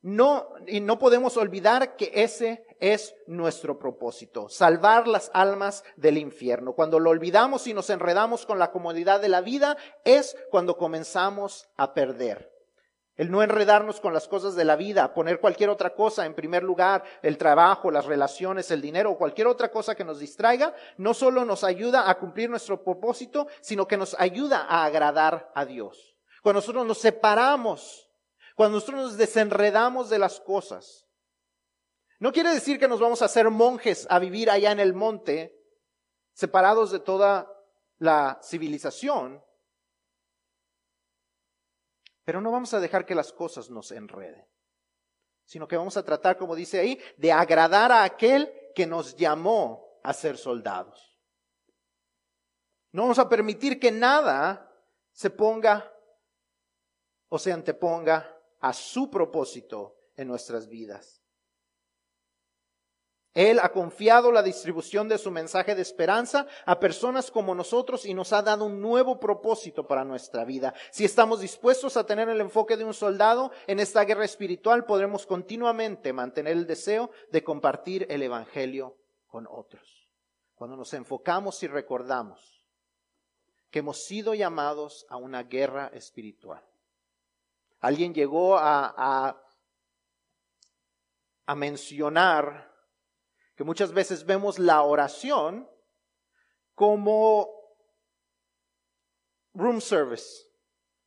No, 0.00 0.50
y 0.68 0.80
no 0.80 0.96
podemos 1.00 1.36
olvidar 1.36 1.96
que 1.96 2.12
ese 2.14 2.64
es 2.78 3.16
nuestro 3.26 3.80
propósito, 3.80 4.48
salvar 4.48 5.08
las 5.08 5.32
almas 5.34 5.82
del 5.96 6.18
infierno. 6.18 6.74
Cuando 6.74 7.00
lo 7.00 7.10
olvidamos 7.10 7.66
y 7.66 7.74
nos 7.74 7.90
enredamos 7.90 8.46
con 8.46 8.60
la 8.60 8.70
comodidad 8.70 9.20
de 9.20 9.28
la 9.28 9.40
vida, 9.40 9.76
es 10.04 10.36
cuando 10.52 10.76
comenzamos 10.76 11.68
a 11.76 11.94
perder. 11.94 12.53
El 13.16 13.30
no 13.30 13.42
enredarnos 13.42 14.00
con 14.00 14.12
las 14.12 14.26
cosas 14.26 14.56
de 14.56 14.64
la 14.64 14.74
vida, 14.74 15.14
poner 15.14 15.38
cualquier 15.38 15.70
otra 15.70 15.94
cosa 15.94 16.26
en 16.26 16.34
primer 16.34 16.64
lugar, 16.64 17.04
el 17.22 17.38
trabajo, 17.38 17.92
las 17.92 18.06
relaciones, 18.06 18.72
el 18.72 18.80
dinero 18.80 19.12
o 19.12 19.18
cualquier 19.18 19.46
otra 19.46 19.70
cosa 19.70 19.94
que 19.94 20.04
nos 20.04 20.18
distraiga, 20.18 20.74
no 20.96 21.14
solo 21.14 21.44
nos 21.44 21.62
ayuda 21.62 22.10
a 22.10 22.18
cumplir 22.18 22.50
nuestro 22.50 22.82
propósito, 22.82 23.46
sino 23.60 23.86
que 23.86 23.96
nos 23.96 24.16
ayuda 24.18 24.66
a 24.68 24.84
agradar 24.84 25.52
a 25.54 25.64
Dios. 25.64 26.16
Cuando 26.42 26.58
nosotros 26.58 26.86
nos 26.86 26.98
separamos, 26.98 28.10
cuando 28.56 28.78
nosotros 28.78 29.02
nos 29.02 29.16
desenredamos 29.16 30.10
de 30.10 30.18
las 30.18 30.40
cosas, 30.40 31.06
no 32.18 32.32
quiere 32.32 32.50
decir 32.50 32.80
que 32.80 32.88
nos 32.88 33.00
vamos 33.00 33.22
a 33.22 33.26
hacer 33.26 33.50
monjes 33.50 34.06
a 34.08 34.18
vivir 34.18 34.50
allá 34.50 34.72
en 34.72 34.80
el 34.80 34.94
monte, 34.94 35.54
separados 36.32 36.90
de 36.90 36.98
toda 36.98 37.48
la 37.98 38.40
civilización, 38.42 39.43
pero 42.24 42.40
no 42.40 42.50
vamos 42.50 42.72
a 42.74 42.80
dejar 42.80 43.06
que 43.06 43.14
las 43.14 43.32
cosas 43.32 43.70
nos 43.70 43.90
enreden, 43.92 44.46
sino 45.44 45.68
que 45.68 45.76
vamos 45.76 45.96
a 45.96 46.04
tratar, 46.04 46.36
como 46.36 46.54
dice 46.54 46.80
ahí, 46.80 47.00
de 47.16 47.32
agradar 47.32 47.92
a 47.92 48.02
aquel 48.02 48.52
que 48.74 48.86
nos 48.86 49.16
llamó 49.16 50.00
a 50.02 50.12
ser 50.12 50.36
soldados. 50.36 51.18
No 52.92 53.02
vamos 53.02 53.18
a 53.18 53.28
permitir 53.28 53.80
que 53.80 53.90
nada 53.90 54.70
se 55.12 55.30
ponga 55.30 55.92
o 57.28 57.38
se 57.38 57.52
anteponga 57.52 58.30
a 58.60 58.72
su 58.72 59.10
propósito 59.10 59.96
en 60.16 60.28
nuestras 60.28 60.68
vidas. 60.68 61.23
Él 63.34 63.58
ha 63.60 63.70
confiado 63.70 64.30
la 64.30 64.44
distribución 64.44 65.08
de 65.08 65.18
su 65.18 65.32
mensaje 65.32 65.74
de 65.74 65.82
esperanza 65.82 66.46
a 66.64 66.78
personas 66.78 67.32
como 67.32 67.52
nosotros 67.52 68.06
y 68.06 68.14
nos 68.14 68.32
ha 68.32 68.42
dado 68.42 68.64
un 68.64 68.80
nuevo 68.80 69.18
propósito 69.18 69.88
para 69.88 70.04
nuestra 70.04 70.44
vida. 70.44 70.72
Si 70.92 71.04
estamos 71.04 71.40
dispuestos 71.40 71.96
a 71.96 72.06
tener 72.06 72.28
el 72.28 72.40
enfoque 72.40 72.76
de 72.76 72.84
un 72.84 72.94
soldado 72.94 73.50
en 73.66 73.80
esta 73.80 74.04
guerra 74.04 74.24
espiritual, 74.24 74.84
podremos 74.84 75.26
continuamente 75.26 76.12
mantener 76.12 76.52
el 76.52 76.66
deseo 76.66 77.10
de 77.32 77.42
compartir 77.42 78.06
el 78.08 78.22
Evangelio 78.22 78.96
con 79.26 79.48
otros. 79.50 80.08
Cuando 80.54 80.76
nos 80.76 80.94
enfocamos 80.94 81.60
y 81.64 81.66
recordamos 81.66 82.64
que 83.68 83.80
hemos 83.80 84.04
sido 84.04 84.34
llamados 84.34 85.06
a 85.08 85.16
una 85.16 85.42
guerra 85.42 85.90
espiritual. 85.92 86.62
Alguien 87.80 88.14
llegó 88.14 88.56
a, 88.56 88.94
a, 88.96 89.42
a 91.46 91.54
mencionar 91.56 92.73
que 93.56 93.64
muchas 93.64 93.92
veces 93.92 94.24
vemos 94.26 94.58
la 94.58 94.82
oración 94.82 95.68
como 96.74 97.48
room 99.54 99.80
service. 99.80 100.48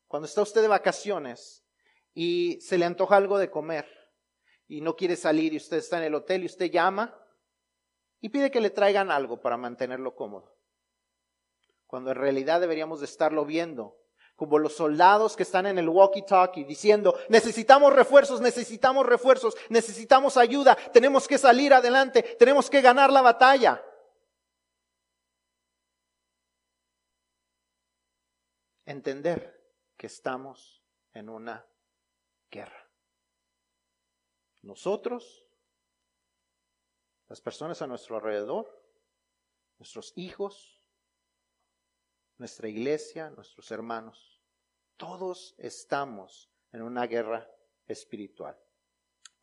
Cuando 0.07 0.25
está 0.25 0.41
usted 0.41 0.61
de 0.61 0.69
vacaciones 0.69 1.65
y 2.13 2.59
se 2.61 2.77
le 2.77 2.85
antoja 2.85 3.17
algo 3.17 3.37
de 3.37 3.51
comer 3.51 3.87
y 4.67 4.81
no 4.81 4.95
quiere 4.95 5.15
salir 5.15 5.53
y 5.53 5.57
usted 5.57 5.77
está 5.77 5.97
en 5.97 6.05
el 6.05 6.15
hotel 6.15 6.43
y 6.43 6.47
usted 6.47 6.71
llama 6.71 7.17
y 8.21 8.29
pide 8.29 8.49
que 8.49 8.61
le 8.61 8.69
traigan 8.69 9.11
algo 9.11 9.41
para 9.41 9.57
mantenerlo 9.57 10.15
cómodo. 10.15 10.57
Cuando 11.85 12.11
en 12.11 12.17
realidad 12.17 12.61
deberíamos 12.61 12.99
de 12.99 13.05
estarlo 13.05 13.45
viendo 13.45 13.97
como 14.37 14.59
los 14.59 14.75
soldados 14.75 15.35
que 15.35 15.41
están 15.43 15.65
en 15.65 15.79
el 15.79 15.89
walkie-talkie 15.89 16.65
diciendo, 16.65 17.19
necesitamos 17.27 17.91
refuerzos, 17.91 18.39
necesitamos 18.39 19.03
refuerzos, 19.05 19.57
necesitamos 19.69 20.37
ayuda, 20.37 20.75
tenemos 20.93 21.27
que 21.27 21.39
salir 21.39 21.73
adelante, 21.73 22.21
tenemos 22.37 22.69
que 22.69 22.81
ganar 22.81 23.11
la 23.11 23.23
batalla. 23.23 23.83
Entender 28.85 29.59
que 29.97 30.05
estamos 30.05 30.83
en 31.13 31.29
una 31.29 31.65
guerra. 32.51 32.87
Nosotros, 34.61 35.47
las 37.27 37.41
personas 37.41 37.81
a 37.81 37.87
nuestro 37.87 38.17
alrededor, 38.17 38.85
nuestros 39.79 40.13
hijos, 40.15 40.76
nuestra 42.37 42.67
iglesia, 42.67 43.29
nuestros 43.29 43.71
hermanos, 43.71 44.41
todos 44.97 45.55
estamos 45.57 46.49
en 46.71 46.81
una 46.81 47.05
guerra 47.07 47.49
espiritual. 47.87 48.57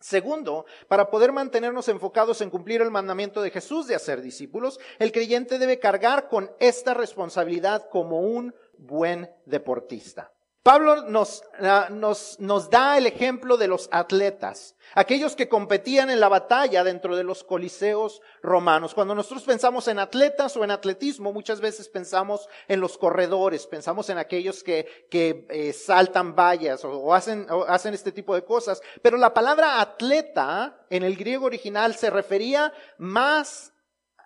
Segundo, 0.01 0.67
para 0.87 1.09
poder 1.11 1.33
mantenernos 1.33 1.89
enfocados 1.89 2.43
en 2.43 2.51
cumplir 2.51 2.83
el 2.83 2.91
mandamiento 2.91 3.41
de 3.41 3.51
Jesús 3.51 3.87
de 3.87 3.95
hacer 3.95 4.21
discípulos, 4.21 4.79
el 4.99 5.13
creyente 5.13 5.59
debe 5.59 5.79
cargar 5.79 6.29
con 6.29 6.51
esta 6.61 6.93
responsabilidad 6.93 7.89
como 7.89 8.21
un 8.21 8.55
buen 8.77 9.31
deportista. 9.47 10.34
Pablo 10.65 11.03
nos, 11.03 11.45
ah, 11.61 11.89
nos, 11.91 12.41
nos, 12.41 12.71
da 12.71 12.97
el 12.97 13.07
ejemplo 13.07 13.59
de 13.59 13.69
los 13.69 13.87
atletas, 13.93 14.75
aquellos 14.95 15.37
que 15.37 15.47
competían 15.47 16.09
en 16.09 16.21
la 16.21 16.31
batalla 16.31 16.83
dentro 16.83 17.17
de 17.17 17.23
los 17.23 17.45
coliseos 17.45 18.23
romanos. 18.41 18.95
Cuando 18.95 19.15
nosotros 19.15 19.43
pensamos 19.43 19.89
en 19.89 19.99
atletas 19.99 20.57
o 20.57 20.65
en 20.65 20.71
atletismo, 20.71 21.35
muchas 21.35 21.61
veces 21.61 21.91
pensamos 21.91 22.49
en 22.67 22.81
los 22.81 22.97
corredores, 22.97 23.67
pensamos 23.67 24.09
en 24.09 24.17
aquellos 24.17 24.65
que, 24.65 25.07
que 25.11 25.47
eh, 25.51 25.75
saltan 25.75 26.35
vallas 26.35 26.83
o, 26.87 27.13
hacen, 27.13 27.47
o 27.51 27.65
hacen 27.65 27.93
este 27.93 28.11
tipo 28.11 28.35
de 28.35 28.47
cosas. 28.47 28.81
Pero 29.03 29.19
la 29.19 29.35
palabra 29.35 29.83
atleta 29.83 30.87
en 30.89 31.03
el 31.03 31.17
griego 31.17 31.45
original 31.45 31.95
se 31.95 32.09
refería 32.09 32.73
más 32.97 33.75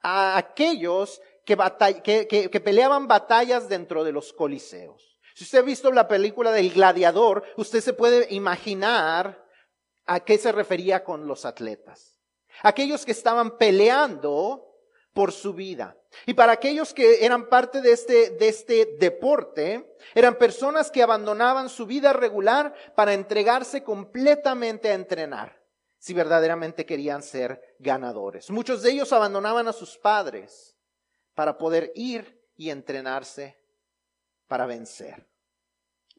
a 0.04 0.36
aquellos 0.36 1.20
que, 1.44 1.56
que, 2.04 2.48
que 2.48 2.60
peleaban 2.60 3.08
batallas 3.08 3.68
dentro 3.68 4.04
de 4.04 4.12
los 4.12 4.32
coliseos. 4.32 5.07
Si 5.38 5.44
usted 5.44 5.60
ha 5.60 5.62
visto 5.62 5.92
la 5.92 6.08
película 6.08 6.50
del 6.50 6.72
gladiador, 6.72 7.44
usted 7.56 7.80
se 7.80 7.92
puede 7.92 8.26
imaginar 8.34 9.46
a 10.04 10.18
qué 10.18 10.36
se 10.36 10.50
refería 10.50 11.04
con 11.04 11.28
los 11.28 11.44
atletas. 11.44 12.18
Aquellos 12.64 13.04
que 13.04 13.12
estaban 13.12 13.56
peleando 13.56 14.66
por 15.12 15.30
su 15.30 15.54
vida. 15.54 15.96
Y 16.26 16.34
para 16.34 16.50
aquellos 16.50 16.92
que 16.92 17.24
eran 17.24 17.48
parte 17.48 17.80
de 17.80 17.92
este, 17.92 18.30
de 18.30 18.48
este 18.48 18.96
deporte, 18.98 19.96
eran 20.12 20.34
personas 20.34 20.90
que 20.90 21.04
abandonaban 21.04 21.68
su 21.68 21.86
vida 21.86 22.12
regular 22.12 22.74
para 22.96 23.14
entregarse 23.14 23.84
completamente 23.84 24.88
a 24.88 24.94
entrenar, 24.94 25.62
si 25.98 26.14
verdaderamente 26.14 26.84
querían 26.84 27.22
ser 27.22 27.76
ganadores. 27.78 28.50
Muchos 28.50 28.82
de 28.82 28.90
ellos 28.90 29.12
abandonaban 29.12 29.68
a 29.68 29.72
sus 29.72 29.96
padres 29.98 30.76
para 31.36 31.56
poder 31.56 31.92
ir 31.94 32.42
y 32.56 32.70
entrenarse 32.70 33.56
para 34.48 34.66
vencer, 34.66 35.28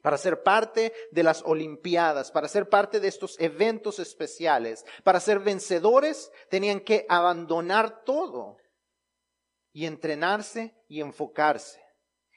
para 0.01 0.17
ser 0.17 0.43
parte 0.43 0.93
de 1.11 1.23
las 1.23 1.41
Olimpiadas, 1.43 2.31
para 2.31 2.47
ser 2.47 2.69
parte 2.69 2.99
de 2.99 3.09
estos 3.09 3.37
eventos 3.39 3.99
especiales, 3.99 4.85
para 5.03 5.19
ser 5.19 5.39
vencedores, 5.39 6.31
tenían 6.49 6.79
que 6.79 7.05
abandonar 7.09 8.05
todo 8.05 8.57
y 9.73 9.85
entrenarse 9.85 10.75
y 10.87 11.01
enfocarse 11.01 11.81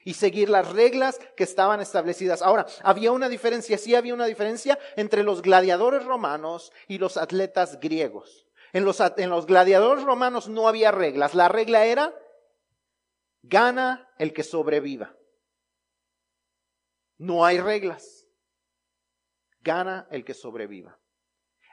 y 0.04 0.14
seguir 0.14 0.48
las 0.48 0.72
reglas 0.72 1.20
que 1.36 1.44
estaban 1.44 1.80
establecidas. 1.80 2.42
Ahora, 2.42 2.66
había 2.82 3.12
una 3.12 3.28
diferencia, 3.28 3.78
sí 3.78 3.94
había 3.94 4.14
una 4.14 4.26
diferencia 4.26 4.78
entre 4.96 5.22
los 5.22 5.42
gladiadores 5.42 6.04
romanos 6.04 6.72
y 6.88 6.98
los 6.98 7.16
atletas 7.16 7.78
griegos. 7.80 8.46
En 8.72 8.84
los, 8.84 9.00
en 9.00 9.30
los 9.30 9.46
gladiadores 9.46 10.04
romanos 10.04 10.48
no 10.48 10.66
había 10.66 10.90
reglas. 10.90 11.34
La 11.34 11.48
regla 11.48 11.84
era, 11.84 12.14
gana 13.42 14.10
el 14.18 14.32
que 14.32 14.42
sobreviva. 14.42 15.14
No 17.22 17.44
hay 17.44 17.60
reglas. 17.60 18.26
Gana 19.60 20.08
el 20.10 20.24
que 20.24 20.34
sobreviva. 20.34 20.98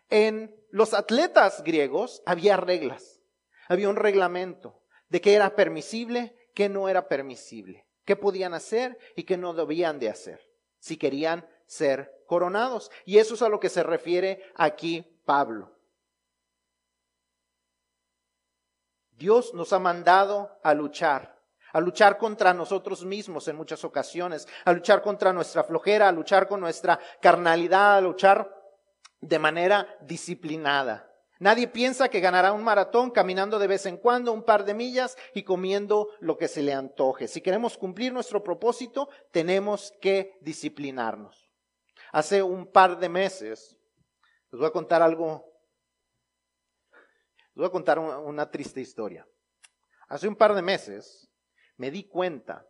En 0.08 0.56
los 0.70 0.94
atletas 0.94 1.64
griegos 1.64 2.22
había 2.28 2.56
reglas. 2.56 3.20
Había 3.68 3.90
un 3.90 3.96
reglamento 3.96 4.84
de 5.08 5.22
qué 5.22 5.34
era 5.34 5.56
permisible, 5.56 6.38
qué 6.54 6.70
no 6.70 6.88
era 6.88 7.08
permisible, 7.08 7.88
qué 8.06 8.16
podían 8.16 8.54
hacer 8.54 9.00
y 9.16 9.24
qué 9.24 9.38
no 9.38 9.56
debían 9.56 9.98
de 9.98 10.10
hacer, 10.10 10.40
si 10.78 10.98
querían 10.98 11.50
ser 11.66 12.12
coronados. 12.28 12.92
Y 13.06 13.18
eso 13.18 13.34
es 13.34 13.42
a 13.42 13.50
lo 13.50 13.60
que 13.60 13.70
se 13.70 13.82
refiere 13.82 14.44
aquí 14.54 15.20
Pablo. 15.26 15.76
Dios 19.14 19.56
nos 19.56 19.74
ha 19.74 19.80
mandado 19.80 20.60
a 20.62 20.76
luchar 20.76 21.39
a 21.74 21.80
luchar 21.80 22.18
contra 22.18 22.54
nosotros 22.54 23.06
mismos 23.06 23.48
en 23.48 23.56
muchas 23.56 23.84
ocasiones, 23.84 24.48
a 24.66 24.74
luchar 24.74 25.02
contra 25.02 25.34
nuestra 25.34 25.64
flojera, 25.64 26.08
a 26.08 26.12
luchar 26.12 26.48
con 26.48 26.60
nuestra 26.60 27.00
carnalidad, 27.22 27.98
a 27.98 28.02
luchar 28.02 28.54
de 29.22 29.40
manera 29.40 29.88
disciplinada. 30.02 31.06
Nadie 31.40 31.70
piensa 31.70 32.10
que 32.10 32.20
ganará 32.20 32.52
un 32.52 32.64
maratón 32.64 33.12
caminando 33.12 33.60
de 33.60 33.68
vez 33.68 33.86
en 33.86 33.96
cuando 33.96 34.34
un 34.34 34.44
par 34.44 34.66
de 34.66 34.74
millas 34.74 35.18
y 35.34 35.44
comiendo 35.44 36.10
lo 36.20 36.38
que 36.38 36.50
se 36.50 36.62
le 36.62 36.74
antoje. 36.74 37.30
Si 37.30 37.40
queremos 37.40 37.78
cumplir 37.78 38.12
nuestro 38.12 38.44
propósito, 38.44 39.08
tenemos 39.32 39.94
que 40.02 40.38
disciplinarnos. 40.42 41.50
Hace 42.12 42.44
un 42.44 42.70
par 42.70 43.00
de 43.00 43.08
meses, 43.08 43.78
les 44.52 44.60
voy 44.60 44.68
a 44.68 44.72
contar 44.72 45.02
algo, 45.02 45.46
les 46.92 47.56
voy 47.56 47.68
a 47.68 47.72
contar 47.72 48.00
una 48.00 48.52
triste 48.52 48.82
historia. 48.82 49.26
Hace 50.10 50.28
un 50.28 50.36
par 50.36 50.54
de 50.54 50.62
meses, 50.62 51.30
me 51.80 51.90
di 51.92 52.04
cuenta 52.04 52.70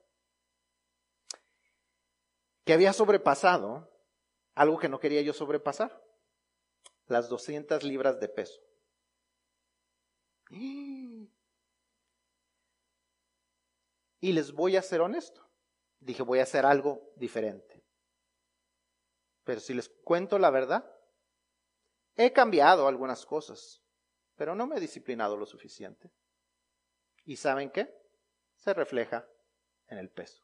que 2.64 2.74
había 2.74 2.94
sobrepasado 2.94 3.92
algo 4.54 4.78
que 4.78 4.88
no 4.88 5.00
quería 5.00 5.22
yo 5.24 5.34
sobrepasar, 5.34 6.00
las 7.08 7.28
200 7.28 7.84
libras 7.84 8.20
de 8.20 8.30
peso. 8.30 8.62
Y 14.22 14.34
les 14.34 14.52
voy 14.52 14.76
a 14.76 14.82
ser 14.82 15.00
honesto. 15.00 15.50
Dije, 16.02 16.24
voy 16.24 16.40
a 16.40 16.44
hacer 16.44 16.66
algo 16.66 17.14
diferente. 17.16 17.82
Pero 19.46 19.62
si 19.62 19.74
les 19.74 19.88
cuento 19.88 20.38
la 20.38 20.50
verdad, 20.50 20.94
he 22.16 22.34
cambiado 22.34 22.90
algunas 22.90 23.26
cosas, 23.26 23.82
pero 24.36 24.56
no 24.56 24.68
me 24.68 24.76
he 24.76 24.82
disciplinado 24.82 25.38
lo 25.38 25.46
suficiente. 25.46 26.12
¿Y 27.24 27.38
saben 27.38 27.72
qué? 27.72 27.99
Se 28.60 28.74
refleja 28.74 29.28
en 29.88 29.98
el 29.98 30.10
peso. 30.10 30.44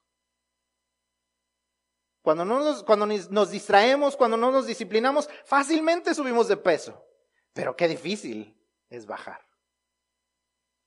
Cuando, 2.22 2.44
no 2.44 2.60
nos, 2.60 2.84
cuando 2.84 3.06
nos 3.06 3.52
distraemos, 3.52 4.18
cuando 4.18 4.36
no 4.36 4.52
nos 4.52 4.66
disciplinamos, 4.66 5.30
fácilmente 5.46 6.16
subimos 6.16 6.48
de 6.48 6.58
peso. 6.58 7.06
Pero 7.54 7.76
qué 7.76 7.88
difícil 7.88 8.60
es 8.90 9.06
bajar. 9.06 9.46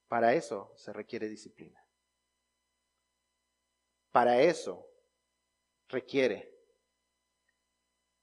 Para 0.08 0.34
eso 0.34 0.72
se 0.76 0.92
requiere 0.92 1.28
disciplina. 1.28 1.80
Para 4.10 4.40
eso 4.40 4.84
requiere 5.88 6.52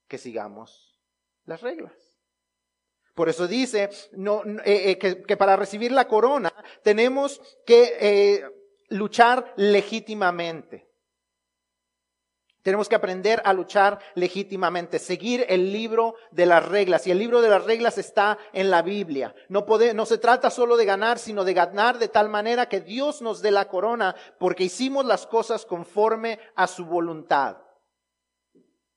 que 0.08 0.18
sigamos 0.18 1.00
las 1.46 1.62
reglas. 1.62 1.94
Por 3.14 3.30
eso 3.30 3.48
dice 3.48 3.84
eh, 3.84 3.90
eh, 4.66 4.98
que, 5.26 5.38
para 5.38 5.56
recibir 5.56 5.94
la 5.94 6.08
corona 6.08 6.54
tenemos 6.84 7.42
que 7.66 7.98
eh, 8.00 8.55
luchar 8.90 9.54
legítimamente. 9.56 10.86
Tenemos 12.62 12.90
que 12.90 12.96
aprender 12.96 13.44
a 13.46 13.54
luchar 13.54 14.00
legítimamente, 14.16 14.98
seguir 14.98 15.46
el 15.50 15.72
libro 15.72 16.16
de 16.32 16.48
las 16.48 16.68
reglas. 16.68 17.06
Y 17.06 17.12
el 17.12 17.20
libro 17.20 17.40
de 17.42 17.50
las 17.50 17.64
reglas 17.64 18.00
está 18.00 18.40
en 18.54 18.72
la 18.72 18.82
Biblia. 18.82 19.36
No, 19.50 19.64
se 20.08 20.18
trata 20.18 20.50
solo 20.50 20.76
de 20.76 20.86
ganar, 20.86 21.20
sino 21.20 21.44
de 21.44 21.54
ganar 21.54 22.00
de 22.00 22.08
tal 22.08 22.28
manera 22.28 22.68
que 22.68 22.82
Dios 22.82 23.22
nos 23.22 23.44
dé 23.44 23.52
la 23.52 23.68
corona 23.68 24.16
porque 24.40 24.64
hicimos 24.64 25.06
las 25.06 25.28
cosas 25.28 25.64
conforme 25.64 26.40
a 26.56 26.66
su 26.66 26.86
voluntad. 26.86 27.58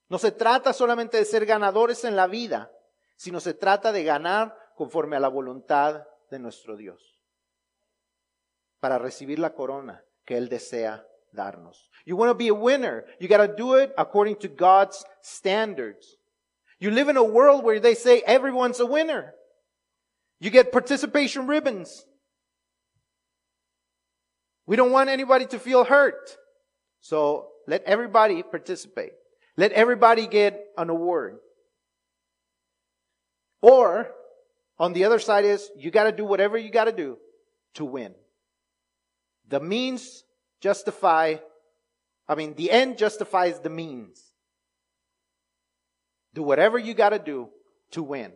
No 0.08 0.16
se 0.18 0.32
trata 0.32 0.72
solamente 0.72 1.18
de 1.18 1.26
ser 1.26 1.44
ganadores 1.44 2.04
en 2.04 2.16
la 2.16 2.26
vida, 2.26 2.72
sino 3.16 3.38
se 3.38 3.52
trata 3.52 3.92
de 3.92 4.02
ganar 4.02 4.56
conforme 4.76 5.16
a 5.16 5.20
la 5.20 5.28
voluntad 5.28 6.06
de 6.30 6.38
nuestro 6.38 6.74
Dios 6.74 7.17
para 8.80 8.98
recibir 8.98 9.38
la 9.38 9.50
corona 9.50 10.02
que 10.24 10.36
Él 10.36 10.48
desea 10.48 11.04
darnos. 11.32 11.88
You 12.04 12.16
want 12.16 12.30
to 12.30 12.34
be 12.34 12.48
a 12.48 12.54
winner, 12.54 13.04
you 13.20 13.28
got 13.28 13.46
to 13.46 13.54
do 13.54 13.74
it 13.74 13.92
according 13.96 14.36
to 14.36 14.48
God's 14.48 15.04
standards. 15.22 16.16
You 16.80 16.90
live 16.90 17.08
in 17.08 17.16
a 17.16 17.24
world 17.24 17.64
where 17.64 17.80
they 17.80 17.94
say 17.94 18.22
everyone's 18.26 18.80
a 18.80 18.86
winner. 18.86 19.34
You 20.40 20.50
get 20.50 20.70
participation 20.70 21.46
ribbons. 21.46 22.04
We 24.66 24.76
don't 24.76 24.92
want 24.92 25.08
anybody 25.08 25.46
to 25.46 25.58
feel 25.58 25.84
hurt. 25.84 26.36
So 27.00 27.48
let 27.66 27.82
everybody 27.84 28.42
participate. 28.42 29.12
Let 29.56 29.72
everybody 29.72 30.26
get 30.26 30.62
an 30.76 30.88
award. 30.88 31.38
Or, 33.60 34.08
on 34.78 34.92
the 34.92 35.04
other 35.04 35.18
side 35.18 35.44
is, 35.44 35.68
you 35.76 35.90
gotta 35.90 36.12
do 36.12 36.24
whatever 36.24 36.56
you 36.56 36.70
gotta 36.70 36.92
do 36.92 37.18
to 37.74 37.84
win. 37.84 38.14
The 39.48 39.60
means 39.60 40.24
justify, 40.60 41.36
I 42.28 42.34
mean, 42.34 42.54
the 42.54 42.70
end 42.70 42.98
justifies 42.98 43.60
the 43.60 43.70
means. 43.70 44.22
Do 46.34 46.42
whatever 46.42 46.78
you 46.78 46.94
gotta 46.94 47.18
do 47.18 47.48
to 47.92 48.02
win. 48.02 48.32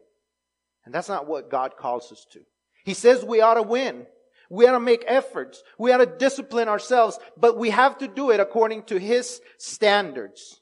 And 0.85 0.95
that's 0.95 1.09
not 1.09 1.27
what 1.27 1.51
God 1.51 1.77
calls 1.77 2.11
us 2.11 2.27
to. 2.33 2.41
He 2.85 2.95
says 2.95 3.25
we 3.25 3.41
ought 3.41 3.55
to 3.55 3.63
win. 3.63 4.07
We 4.51 4.67
ought 4.67 4.73
to 4.73 4.81
make 4.81 5.05
efforts. 5.07 5.63
We 5.79 5.93
ought 5.93 5.99
to 5.99 6.07
discipline 6.07 6.69
ourselves, 6.69 7.19
but 7.37 7.57
we 7.57 7.71
have 7.71 7.99
to 7.99 8.09
do 8.09 8.31
it 8.31 8.41
according 8.41 8.85
to 8.85 8.99
His 8.99 9.41
standards. 9.59 10.61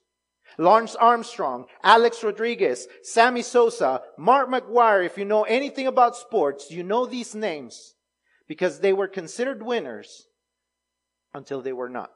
Lawrence 0.59 0.95
Armstrong, 0.95 1.67
Alex 1.83 2.23
Rodriguez, 2.23 2.87
Sammy 3.03 3.43
Sosa, 3.43 4.03
Mark 4.19 4.49
McGwire, 4.51 5.07
if 5.07 5.17
you 5.17 5.25
know 5.25 5.45
anything 5.45 5.87
about 5.87 6.17
sports, 6.17 6.71
you 6.71 6.83
know 6.83 7.07
these 7.07 7.35
names 7.35 7.95
because 8.47 8.81
they 8.81 8.93
were 8.93 9.09
considered 9.09 9.63
winners 9.63 10.27
until 11.35 11.63
they 11.63 11.73
were 11.73 11.89
not, 11.89 12.13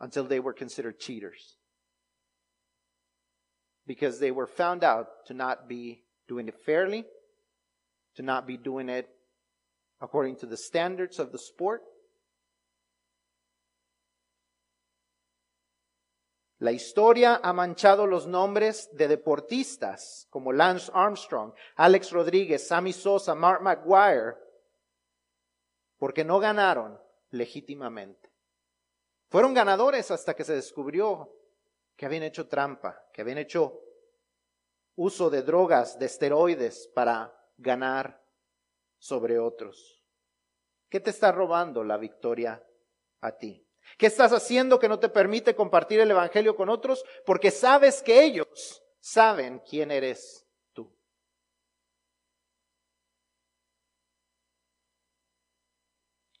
until 0.00 0.24
they 0.24 0.40
were 0.40 0.52
considered 0.52 0.98
cheaters. 0.98 1.56
Because 3.86 4.20
they 4.20 4.30
were 4.30 4.46
found 4.46 4.84
out 4.84 5.08
to 5.26 5.34
not 5.34 5.68
be 5.68 6.04
doing 6.28 6.48
it 6.48 6.60
fairly, 6.64 7.04
to 8.16 8.22
not 8.22 8.46
be 8.46 8.56
doing 8.56 8.88
it 8.88 9.08
according 10.00 10.36
to 10.36 10.46
the 10.46 10.56
standards 10.56 11.18
of 11.18 11.32
the 11.32 11.38
sport, 11.38 11.82
La 16.60 16.72
historia 16.72 17.40
ha 17.40 17.52
manchado 17.52 18.04
los 18.04 18.26
nombres 18.26 18.88
de 18.92 19.06
deportistas 19.06 20.26
como 20.28 20.52
Lance 20.52 20.90
Armstrong, 20.92 21.52
Alex 21.76 22.10
Rodríguez, 22.10 22.66
Sammy 22.66 22.92
Sosa, 22.92 23.34
Mark 23.36 23.62
McGuire, 23.62 24.34
porque 26.00 26.24
no 26.24 26.40
ganaron 26.40 26.98
legítimamente. 27.30 28.30
Fueron 29.28 29.54
ganadores 29.54 30.10
hasta 30.10 30.34
que 30.34 30.44
se 30.44 30.54
descubrió 30.54 31.34
que 31.96 32.06
habían 32.06 32.22
hecho 32.22 32.48
trampa, 32.48 33.04
que 33.12 33.20
habían 33.20 33.38
hecho 33.38 33.82
uso 34.96 35.30
de 35.30 35.42
drogas, 35.42 35.98
de 35.98 36.06
esteroides 36.06 36.88
para 36.94 37.34
ganar 37.56 38.22
sobre 38.98 39.38
otros. 39.38 40.02
¿Qué 40.88 41.00
te 41.00 41.10
está 41.10 41.32
robando 41.32 41.84
la 41.84 41.98
victoria 41.98 42.64
a 43.20 43.32
ti? 43.32 43.64
¿Qué 43.96 44.06
estás 44.06 44.32
haciendo 44.32 44.78
que 44.78 44.88
no 44.88 44.98
te 44.98 45.08
permite 45.08 45.54
compartir 45.54 46.00
el 46.00 46.10
Evangelio 46.10 46.56
con 46.56 46.68
otros? 46.68 47.04
Porque 47.24 47.50
sabes 47.50 48.02
que 48.02 48.24
ellos 48.24 48.82
saben 49.00 49.62
quién 49.68 49.90
eres 49.90 50.47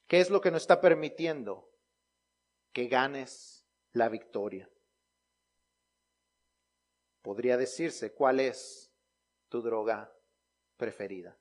¿Qué 0.08 0.20
es 0.20 0.30
lo 0.30 0.40
que 0.40 0.50
no 0.50 0.56
está 0.56 0.80
permitiendo 0.80 1.68
que 2.72 2.88
ganes 2.88 3.66
la 3.92 4.08
victoria? 4.08 4.68
Podría 7.22 7.58
decirse 7.58 8.14
cuál 8.14 8.40
es 8.40 8.90
tu 9.50 9.60
droga 9.60 10.10
preferida. 10.78 11.36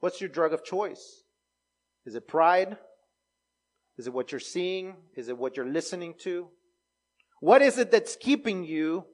What's 0.00 0.20
your 0.20 0.30
drug 0.30 0.52
of 0.52 0.62
choice? 0.62 1.24
Is 2.04 2.14
it 2.14 2.26
pride? 2.26 2.76
Is 3.96 4.06
it 4.06 4.12
what 4.12 4.32
you're 4.32 4.40
seeing? 4.40 4.96
Is 5.16 5.28
it 5.28 5.38
what 5.38 5.56
you're 5.56 5.66
listening 5.66 6.14
to? 6.24 6.50
What 7.40 7.62
is 7.62 7.78
it 7.78 7.90
that's 7.90 8.16
keeping 8.16 8.64
you 8.64 9.06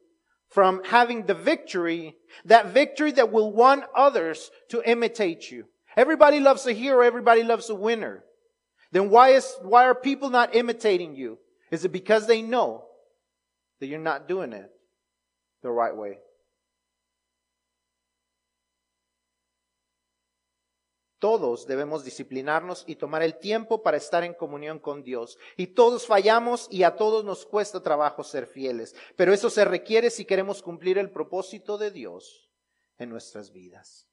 from 0.48 0.82
having 0.84 1.26
the 1.26 1.34
victory, 1.34 2.16
that 2.44 2.72
victory 2.72 3.12
that 3.12 3.30
will 3.30 3.52
want 3.52 3.84
others 3.94 4.50
to 4.70 4.82
imitate 4.82 5.50
you? 5.50 5.66
Everybody 5.96 6.40
loves 6.40 6.66
a 6.66 6.72
hero, 6.72 7.02
everybody 7.02 7.44
loves 7.44 7.70
a 7.70 7.74
winner. 7.74 8.24
Then 8.90 9.10
why 9.10 9.30
is, 9.30 9.56
why 9.62 9.84
are 9.84 9.94
people 9.94 10.30
not 10.30 10.54
imitating 10.54 11.14
you? 11.14 11.38
Is 11.70 11.84
it 11.84 11.92
because 11.92 12.26
they 12.26 12.42
know 12.42 12.84
that 13.80 13.86
you're 13.86 13.98
not 13.98 14.26
doing 14.28 14.52
it 14.52 14.70
the 15.62 15.70
right 15.70 15.94
way? 15.94 16.18
Todos 21.18 21.66
debemos 21.66 22.04
disciplinarnos 22.04 22.84
y 22.86 22.94
tomar 22.94 23.22
el 23.22 23.38
tiempo 23.38 23.82
para 23.82 23.96
estar 23.96 24.22
en 24.22 24.34
comunión 24.34 24.78
con 24.78 25.02
Dios. 25.02 25.36
Y 25.56 25.68
todos 25.68 26.06
fallamos 26.06 26.68
y 26.70 26.84
a 26.84 26.94
todos 26.94 27.24
nos 27.24 27.44
cuesta 27.44 27.82
trabajo 27.82 28.22
ser 28.22 28.46
fieles. 28.46 28.94
Pero 29.16 29.32
eso 29.32 29.50
se 29.50 29.64
requiere 29.64 30.10
si 30.10 30.24
queremos 30.24 30.62
cumplir 30.62 30.96
el 30.96 31.10
propósito 31.10 31.76
de 31.76 31.90
Dios 31.90 32.48
en 32.98 33.10
nuestras 33.10 33.50
vidas. 33.50 34.08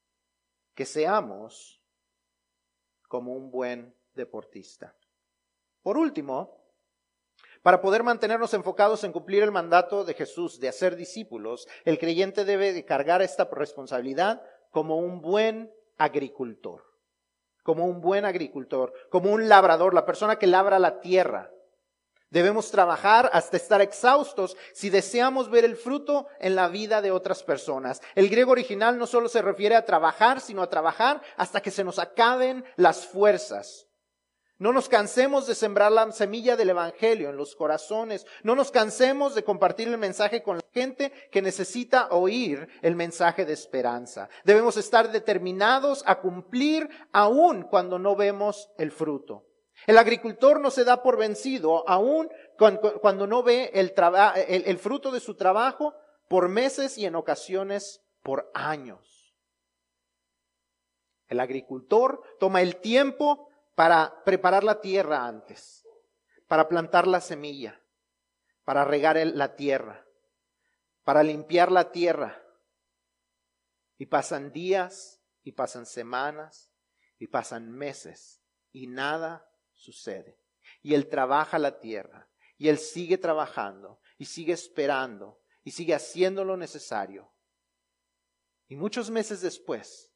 Que 0.74 0.84
seamos 0.84 1.80
como 3.08 3.34
un 3.34 3.52
buen 3.52 3.94
deportista. 4.16 4.96
Por 5.82 5.96
último, 5.96 6.64
para 7.62 7.80
poder 7.80 8.02
mantenernos 8.02 8.52
enfocados 8.54 9.04
en 9.04 9.12
cumplir 9.12 9.42
el 9.42 9.52
mandato 9.52 10.04
de 10.04 10.14
Jesús 10.14 10.58
de 10.58 10.68
hacer 10.68 10.96
discípulos, 10.96 11.68
el 11.84 11.98
creyente 11.98 12.44
debe 12.44 12.84
cargar 12.84 13.22
esta 13.22 13.44
responsabilidad 13.52 14.42
como 14.70 14.96
un 14.96 15.20
buen 15.20 15.72
agricultor 15.98 16.96
como 17.66 17.86
un 17.86 18.00
buen 18.00 18.24
agricultor, 18.24 18.92
como 19.10 19.32
un 19.32 19.48
labrador, 19.48 19.92
la 19.92 20.06
persona 20.06 20.38
que 20.38 20.46
labra 20.46 20.78
la 20.78 21.00
tierra. 21.00 21.50
Debemos 22.30 22.70
trabajar 22.70 23.28
hasta 23.32 23.56
estar 23.56 23.80
exhaustos 23.80 24.56
si 24.72 24.88
deseamos 24.88 25.50
ver 25.50 25.64
el 25.64 25.74
fruto 25.74 26.28
en 26.38 26.54
la 26.54 26.68
vida 26.68 27.02
de 27.02 27.10
otras 27.10 27.42
personas. 27.42 28.00
El 28.14 28.28
griego 28.28 28.52
original 28.52 28.98
no 28.98 29.06
solo 29.08 29.28
se 29.28 29.42
refiere 29.42 29.74
a 29.74 29.84
trabajar, 29.84 30.40
sino 30.40 30.62
a 30.62 30.70
trabajar 30.70 31.20
hasta 31.36 31.60
que 31.60 31.72
se 31.72 31.82
nos 31.82 31.98
acaben 31.98 32.64
las 32.76 33.04
fuerzas. 33.04 33.85
No 34.58 34.72
nos 34.72 34.88
cansemos 34.88 35.46
de 35.46 35.54
sembrar 35.54 35.92
la 35.92 36.10
semilla 36.12 36.56
del 36.56 36.70
Evangelio 36.70 37.28
en 37.28 37.36
los 37.36 37.54
corazones. 37.54 38.26
No 38.42 38.54
nos 38.54 38.70
cansemos 38.70 39.34
de 39.34 39.44
compartir 39.44 39.88
el 39.88 39.98
mensaje 39.98 40.42
con 40.42 40.56
la 40.56 40.64
gente 40.72 41.12
que 41.30 41.42
necesita 41.42 42.08
oír 42.08 42.66
el 42.80 42.96
mensaje 42.96 43.44
de 43.44 43.52
esperanza. 43.52 44.30
Debemos 44.44 44.78
estar 44.78 45.12
determinados 45.12 46.02
a 46.06 46.20
cumplir 46.20 46.88
aún 47.12 47.64
cuando 47.64 47.98
no 47.98 48.16
vemos 48.16 48.70
el 48.78 48.92
fruto. 48.92 49.44
El 49.86 49.98
agricultor 49.98 50.58
no 50.58 50.70
se 50.70 50.84
da 50.84 51.02
por 51.02 51.18
vencido 51.18 51.86
aún 51.86 52.30
cuando 53.02 53.26
no 53.26 53.42
ve 53.42 53.70
el, 53.74 53.92
el 54.48 54.78
fruto 54.78 55.10
de 55.10 55.20
su 55.20 55.36
trabajo 55.36 55.92
por 56.28 56.48
meses 56.48 56.96
y 56.96 57.04
en 57.04 57.14
ocasiones 57.14 58.00
por 58.22 58.50
años. 58.54 59.34
El 61.28 61.40
agricultor 61.40 62.22
toma 62.38 62.62
el 62.62 62.76
tiempo 62.76 63.48
para 63.76 64.24
preparar 64.24 64.64
la 64.64 64.80
tierra 64.80 65.26
antes, 65.26 65.86
para 66.48 66.66
plantar 66.66 67.06
la 67.06 67.20
semilla, 67.20 67.80
para 68.64 68.86
regar 68.86 69.18
la 69.18 69.54
tierra, 69.54 70.04
para 71.04 71.22
limpiar 71.22 71.70
la 71.70 71.92
tierra. 71.92 72.42
Y 73.98 74.06
pasan 74.06 74.50
días, 74.50 75.22
y 75.42 75.52
pasan 75.52 75.84
semanas, 75.84 76.72
y 77.18 77.26
pasan 77.26 77.70
meses, 77.70 78.42
y 78.72 78.86
nada 78.86 79.46
sucede. 79.74 80.40
Y 80.82 80.94
él 80.94 81.10
trabaja 81.10 81.58
la 81.58 81.78
tierra, 81.78 82.30
y 82.56 82.70
él 82.70 82.78
sigue 82.78 83.18
trabajando, 83.18 84.00
y 84.16 84.24
sigue 84.24 84.54
esperando, 84.54 85.42
y 85.62 85.72
sigue 85.72 85.94
haciendo 85.94 86.44
lo 86.44 86.56
necesario. 86.56 87.30
Y 88.68 88.76
muchos 88.76 89.10
meses 89.10 89.42
después, 89.42 90.14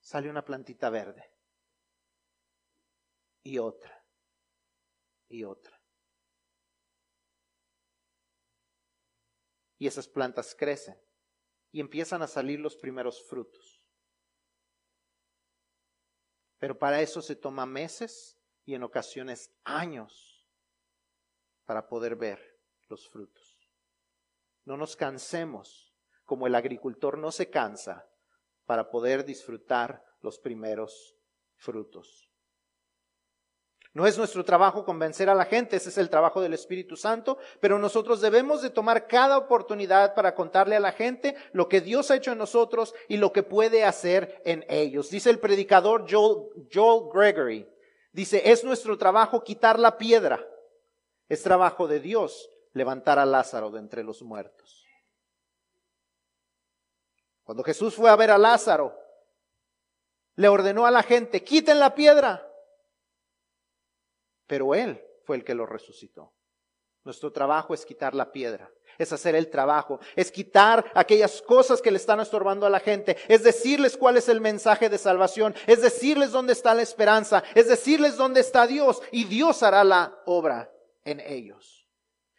sale 0.00 0.30
una 0.30 0.44
plantita 0.44 0.88
verde 0.88 1.29
y 3.42 3.58
otra 3.58 4.04
y 5.28 5.44
otra. 5.44 5.80
Y 9.78 9.86
esas 9.86 10.08
plantas 10.08 10.54
crecen 10.54 11.00
y 11.72 11.80
empiezan 11.80 12.20
a 12.22 12.26
salir 12.26 12.60
los 12.60 12.76
primeros 12.76 13.22
frutos. 13.22 13.80
Pero 16.58 16.78
para 16.78 17.00
eso 17.00 17.22
se 17.22 17.36
toma 17.36 17.64
meses 17.64 18.38
y 18.66 18.74
en 18.74 18.82
ocasiones 18.82 19.50
años 19.64 20.46
para 21.64 21.88
poder 21.88 22.16
ver 22.16 22.60
los 22.88 23.08
frutos. 23.08 23.56
No 24.64 24.76
nos 24.76 24.96
cansemos 24.96 25.94
como 26.24 26.46
el 26.46 26.54
agricultor 26.54 27.16
no 27.16 27.32
se 27.32 27.50
cansa 27.50 28.08
para 28.66 28.90
poder 28.90 29.24
disfrutar 29.24 30.04
los 30.20 30.38
primeros 30.38 31.16
frutos. 31.56 32.29
No 33.92 34.06
es 34.06 34.16
nuestro 34.16 34.44
trabajo 34.44 34.84
convencer 34.84 35.28
a 35.28 35.34
la 35.34 35.46
gente, 35.46 35.76
ese 35.76 35.88
es 35.88 35.98
el 35.98 36.10
trabajo 36.10 36.40
del 36.40 36.54
Espíritu 36.54 36.96
Santo, 36.96 37.38
pero 37.58 37.76
nosotros 37.76 38.20
debemos 38.20 38.62
de 38.62 38.70
tomar 38.70 39.08
cada 39.08 39.36
oportunidad 39.36 40.14
para 40.14 40.34
contarle 40.36 40.76
a 40.76 40.80
la 40.80 40.92
gente 40.92 41.34
lo 41.52 41.68
que 41.68 41.80
Dios 41.80 42.08
ha 42.10 42.16
hecho 42.16 42.30
en 42.30 42.38
nosotros 42.38 42.94
y 43.08 43.16
lo 43.16 43.32
que 43.32 43.42
puede 43.42 43.84
hacer 43.84 44.40
en 44.44 44.64
ellos. 44.68 45.10
Dice 45.10 45.28
el 45.30 45.40
predicador 45.40 46.06
Joel, 46.08 47.08
Gregory, 47.12 47.68
dice, 48.12 48.52
es 48.52 48.62
nuestro 48.62 48.96
trabajo 48.96 49.42
quitar 49.42 49.80
la 49.80 49.98
piedra, 49.98 50.46
es 51.28 51.42
trabajo 51.42 51.88
de 51.88 51.98
Dios 51.98 52.48
levantar 52.72 53.18
a 53.18 53.26
Lázaro 53.26 53.72
de 53.72 53.80
entre 53.80 54.04
los 54.04 54.22
muertos. 54.22 54.86
Cuando 57.42 57.64
Jesús 57.64 57.96
fue 57.96 58.08
a 58.08 58.14
ver 58.14 58.30
a 58.30 58.38
Lázaro, 58.38 58.96
le 60.36 60.48
ordenó 60.48 60.86
a 60.86 60.92
la 60.92 61.02
gente, 61.02 61.42
quiten 61.42 61.80
la 61.80 61.92
piedra 61.92 62.46
pero 64.50 64.74
Él 64.74 65.00
fue 65.22 65.36
el 65.36 65.44
que 65.44 65.54
lo 65.54 65.64
resucitó. 65.64 66.34
Nuestro 67.04 67.30
trabajo 67.30 67.72
es 67.72 67.86
quitar 67.86 68.16
la 68.16 68.32
piedra, 68.32 68.68
es 68.98 69.12
hacer 69.12 69.36
el 69.36 69.48
trabajo, 69.48 70.00
es 70.16 70.32
quitar 70.32 70.90
aquellas 70.92 71.40
cosas 71.40 71.80
que 71.80 71.92
le 71.92 71.98
están 71.98 72.18
estorbando 72.18 72.66
a 72.66 72.70
la 72.70 72.80
gente, 72.80 73.16
es 73.28 73.44
decirles 73.44 73.96
cuál 73.96 74.16
es 74.16 74.28
el 74.28 74.40
mensaje 74.40 74.88
de 74.88 74.98
salvación, 74.98 75.54
es 75.68 75.82
decirles 75.82 76.32
dónde 76.32 76.52
está 76.52 76.74
la 76.74 76.82
esperanza, 76.82 77.44
es 77.54 77.68
decirles 77.68 78.16
dónde 78.16 78.40
está 78.40 78.66
Dios 78.66 79.00
y 79.12 79.22
Dios 79.22 79.62
hará 79.62 79.84
la 79.84 80.20
obra 80.26 80.68
en 81.04 81.20
ellos. 81.20 81.88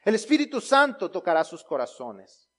El 0.04 0.16
Espíritu 0.16 0.60
Santo 0.60 1.10
tocará 1.10 1.46
sus 1.46 1.64
corazones. 1.64 2.50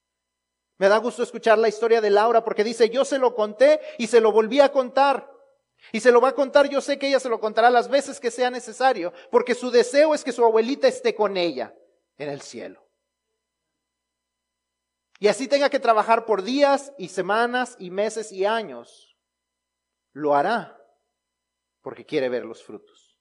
Me 0.78 0.88
da 0.88 0.96
gusto 0.96 1.22
escuchar 1.22 1.58
la 1.58 1.68
historia 1.68 2.00
de 2.00 2.08
Laura 2.08 2.42
porque 2.42 2.64
dice, 2.64 2.88
yo 2.88 3.04
se 3.04 3.18
lo 3.18 3.34
conté 3.34 3.82
y 3.98 4.06
se 4.06 4.22
lo 4.22 4.32
volví 4.32 4.60
a 4.60 4.72
contar. 4.72 5.30
Y 5.90 6.00
se 6.00 6.12
lo 6.12 6.20
va 6.20 6.28
a 6.28 6.34
contar, 6.34 6.68
yo 6.68 6.80
sé 6.80 6.98
que 6.98 7.08
ella 7.08 7.18
se 7.18 7.28
lo 7.28 7.40
contará 7.40 7.70
las 7.70 7.88
veces 7.88 8.20
que 8.20 8.30
sea 8.30 8.50
necesario, 8.50 9.12
porque 9.30 9.54
su 9.54 9.70
deseo 9.70 10.14
es 10.14 10.22
que 10.22 10.32
su 10.32 10.44
abuelita 10.44 10.86
esté 10.86 11.14
con 11.14 11.36
ella 11.36 11.74
en 12.18 12.28
el 12.28 12.42
cielo. 12.42 12.86
Y 15.18 15.28
así 15.28 15.48
tenga 15.48 15.70
que 15.70 15.80
trabajar 15.80 16.24
por 16.24 16.42
días 16.42 16.92
y 16.98 17.08
semanas 17.08 17.76
y 17.78 17.90
meses 17.90 18.32
y 18.32 18.44
años, 18.44 19.16
lo 20.12 20.34
hará 20.34 20.78
porque 21.80 22.04
quiere 22.04 22.28
ver 22.28 22.44
los 22.44 22.62
frutos. 22.62 23.18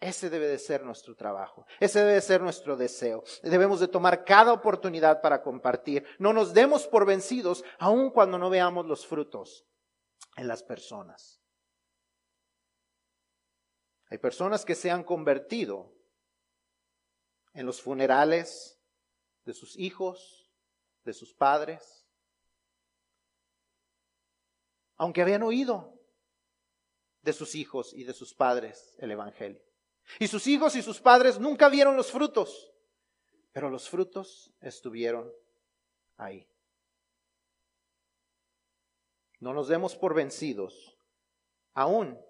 Ese 0.00 0.30
debe 0.30 0.46
de 0.46 0.58
ser 0.58 0.82
nuestro 0.82 1.14
trabajo, 1.14 1.66
ese 1.78 1.98
debe 1.98 2.14
de 2.14 2.20
ser 2.22 2.40
nuestro 2.40 2.76
deseo. 2.76 3.22
Debemos 3.42 3.80
de 3.80 3.88
tomar 3.88 4.24
cada 4.24 4.52
oportunidad 4.54 5.20
para 5.20 5.42
compartir. 5.42 6.06
No 6.18 6.32
nos 6.32 6.54
demos 6.54 6.86
por 6.86 7.04
vencidos 7.04 7.62
aun 7.78 8.10
cuando 8.10 8.38
no 8.38 8.48
veamos 8.48 8.86
los 8.86 9.06
frutos 9.06 9.66
en 10.36 10.48
las 10.48 10.62
personas. 10.62 11.40
Hay 14.10 14.18
personas 14.18 14.64
que 14.64 14.74
se 14.74 14.90
han 14.90 15.04
convertido 15.04 15.94
en 17.52 17.66
los 17.66 17.80
funerales 17.80 18.80
de 19.44 19.54
sus 19.54 19.76
hijos, 19.78 20.50
de 21.04 21.12
sus 21.12 21.32
padres, 21.32 22.06
aunque 24.96 25.22
habían 25.22 25.42
oído 25.42 25.98
de 27.22 27.32
sus 27.32 27.54
hijos 27.54 27.94
y 27.94 28.04
de 28.04 28.12
sus 28.12 28.34
padres 28.34 28.96
el 28.98 29.12
Evangelio. 29.12 29.62
Y 30.18 30.26
sus 30.26 30.46
hijos 30.46 30.74
y 30.74 30.82
sus 30.82 31.00
padres 31.00 31.38
nunca 31.38 31.68
vieron 31.68 31.96
los 31.96 32.10
frutos, 32.10 32.72
pero 33.52 33.70
los 33.70 33.88
frutos 33.88 34.52
estuvieron 34.60 35.32
ahí. 36.16 36.49
No 39.40 39.54
nos 39.54 39.68
demos 39.68 39.96
por 39.96 40.14
vencidos, 40.14 40.96
aún 41.72 42.20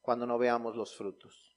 cuando 0.00 0.26
no 0.26 0.38
veamos 0.38 0.76
los 0.76 0.94
frutos. 0.96 1.56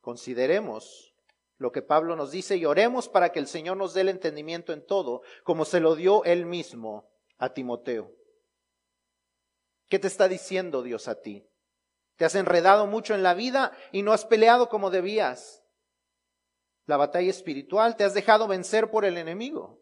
Consideremos 0.00 1.14
lo 1.56 1.72
que 1.72 1.82
Pablo 1.82 2.16
nos 2.16 2.30
dice 2.30 2.56
y 2.56 2.64
oremos 2.64 3.08
para 3.08 3.30
que 3.30 3.38
el 3.38 3.46
Señor 3.46 3.76
nos 3.76 3.94
dé 3.94 4.00
el 4.00 4.08
entendimiento 4.08 4.72
en 4.72 4.84
todo, 4.84 5.22
como 5.44 5.64
se 5.64 5.78
lo 5.78 5.94
dio 5.94 6.24
él 6.24 6.46
mismo 6.46 7.10
a 7.38 7.52
Timoteo. 7.52 8.12
¿Qué 9.88 9.98
te 9.98 10.06
está 10.06 10.26
diciendo 10.26 10.82
Dios 10.82 11.06
a 11.06 11.20
ti? 11.20 11.46
Te 12.16 12.24
has 12.24 12.34
enredado 12.34 12.86
mucho 12.86 13.14
en 13.14 13.22
la 13.22 13.34
vida 13.34 13.72
y 13.92 14.02
no 14.02 14.12
has 14.12 14.24
peleado 14.24 14.68
como 14.68 14.90
debías. 14.90 15.62
La 16.86 16.96
batalla 16.96 17.30
espiritual 17.30 17.96
te 17.96 18.04
has 18.04 18.14
dejado 18.14 18.48
vencer 18.48 18.90
por 18.90 19.04
el 19.04 19.16
enemigo. 19.16 19.79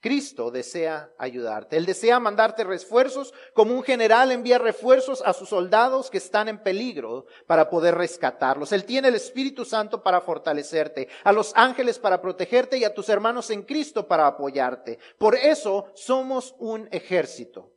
Cristo 0.00 0.50
desea 0.50 1.12
ayudarte. 1.18 1.76
Él 1.76 1.84
desea 1.84 2.18
mandarte 2.18 2.64
refuerzos 2.64 3.34
como 3.52 3.74
un 3.74 3.82
general 3.82 4.32
envía 4.32 4.56
refuerzos 4.58 5.22
a 5.24 5.34
sus 5.34 5.50
soldados 5.50 6.10
que 6.10 6.16
están 6.16 6.48
en 6.48 6.62
peligro 6.62 7.26
para 7.46 7.68
poder 7.68 7.94
rescatarlos. 7.96 8.72
Él 8.72 8.86
tiene 8.86 9.08
el 9.08 9.14
Espíritu 9.14 9.66
Santo 9.66 10.02
para 10.02 10.22
fortalecerte, 10.22 11.08
a 11.22 11.32
los 11.32 11.52
ángeles 11.54 11.98
para 11.98 12.22
protegerte 12.22 12.78
y 12.78 12.84
a 12.84 12.94
tus 12.94 13.10
hermanos 13.10 13.50
en 13.50 13.62
Cristo 13.62 14.08
para 14.08 14.26
apoyarte. 14.26 14.98
Por 15.18 15.34
eso 15.36 15.92
somos 15.94 16.54
un 16.58 16.88
ejército. 16.90 17.70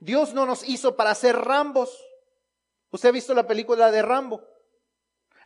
Dios 0.00 0.34
no 0.34 0.44
nos 0.44 0.68
hizo 0.68 0.96
para 0.96 1.14
ser 1.14 1.36
rambos. 1.36 1.98
¿Usted 2.90 3.08
ha 3.08 3.12
visto 3.12 3.32
la 3.32 3.46
película 3.46 3.90
de 3.90 4.02
Rambo? 4.02 4.42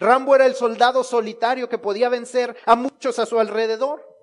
Rambo 0.00 0.34
era 0.34 0.46
el 0.46 0.56
soldado 0.56 1.04
solitario 1.04 1.68
que 1.68 1.78
podía 1.78 2.08
vencer 2.08 2.56
a 2.66 2.74
muchos 2.74 3.20
a 3.20 3.26
su 3.26 3.38
alrededor. 3.38 4.15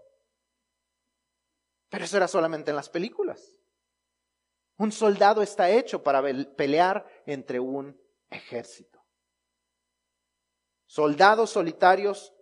Pero 1.93 2.05
eso 2.05 2.17
era 2.17 2.27
solamente 2.27 2.71
en 2.71 2.75
las 2.75 2.89
películas. 2.89 3.55
Un 4.77 4.91
soldado 4.91 5.43
está 5.43 5.69
hecho 5.69 6.01
para 6.01 6.23
pelear 6.55 7.05
entre 7.27 7.59
un 7.59 8.01
ejército. 8.31 8.99
Soldados 10.87 11.51
solitarios 11.51 12.33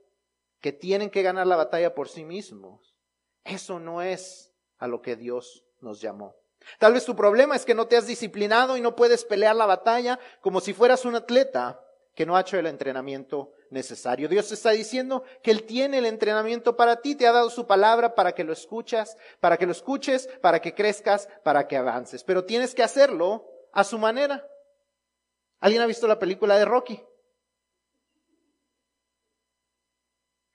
que 0.61 0.71
tienen 0.71 1.09
que 1.09 1.21
ganar 1.21 1.47
la 1.47 1.57
batalla 1.57 1.93
por 1.93 2.07
sí 2.07 2.23
mismos. 2.23 2.95
Eso 3.43 3.77
no 3.77 4.01
es 4.01 4.53
a 4.77 4.87
lo 4.87 5.01
que 5.01 5.17
Dios 5.17 5.65
nos 5.81 5.99
llamó. 5.99 6.37
Tal 6.79 6.93
vez 6.93 7.03
tu 7.03 7.13
problema 7.13 7.57
es 7.57 7.65
que 7.65 7.75
no 7.75 7.89
te 7.89 7.97
has 7.97 8.07
disciplinado 8.07 8.77
y 8.77 8.81
no 8.81 8.95
puedes 8.95 9.25
pelear 9.25 9.57
la 9.57 9.65
batalla 9.65 10.17
como 10.39 10.61
si 10.61 10.73
fueras 10.73 11.03
un 11.03 11.15
atleta 11.15 11.85
que 12.13 12.25
no 12.25 12.35
ha 12.35 12.41
hecho 12.41 12.57
el 12.57 12.67
entrenamiento 12.67 13.53
necesario. 13.69 14.27
Dios 14.27 14.51
está 14.51 14.71
diciendo 14.71 15.23
que 15.41 15.51
Él 15.51 15.63
tiene 15.63 15.99
el 15.99 16.05
entrenamiento 16.05 16.75
para 16.75 17.01
ti, 17.01 17.15
te 17.15 17.27
ha 17.27 17.31
dado 17.31 17.49
su 17.49 17.65
palabra 17.65 18.15
para 18.15 18.33
que 18.33 18.43
lo 18.43 18.53
escuchas, 18.53 19.17
para 19.39 19.57
que 19.57 19.65
lo 19.65 19.71
escuches, 19.71 20.27
para 20.41 20.59
que 20.59 20.75
crezcas, 20.75 21.29
para 21.43 21.67
que 21.67 21.77
avances. 21.77 22.23
Pero 22.23 22.45
tienes 22.45 22.75
que 22.75 22.83
hacerlo 22.83 23.47
a 23.71 23.83
su 23.83 23.97
manera. 23.97 24.45
¿Alguien 25.59 25.81
ha 25.81 25.85
visto 25.85 26.07
la 26.07 26.19
película 26.19 26.57
de 26.57 26.65
Rocky? 26.65 27.01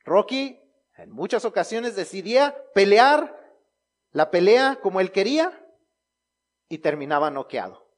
Rocky 0.05 0.61
en 0.97 1.11
muchas 1.11 1.45
ocasiones 1.45 1.97
decidía 1.97 2.57
pelear 2.75 3.35
la 4.13 4.31
pelea 4.31 4.79
como 4.81 5.01
él 5.01 5.11
quería 5.11 5.67
y 6.69 6.79
terminaba 6.79 7.31
noqueado. 7.31 7.91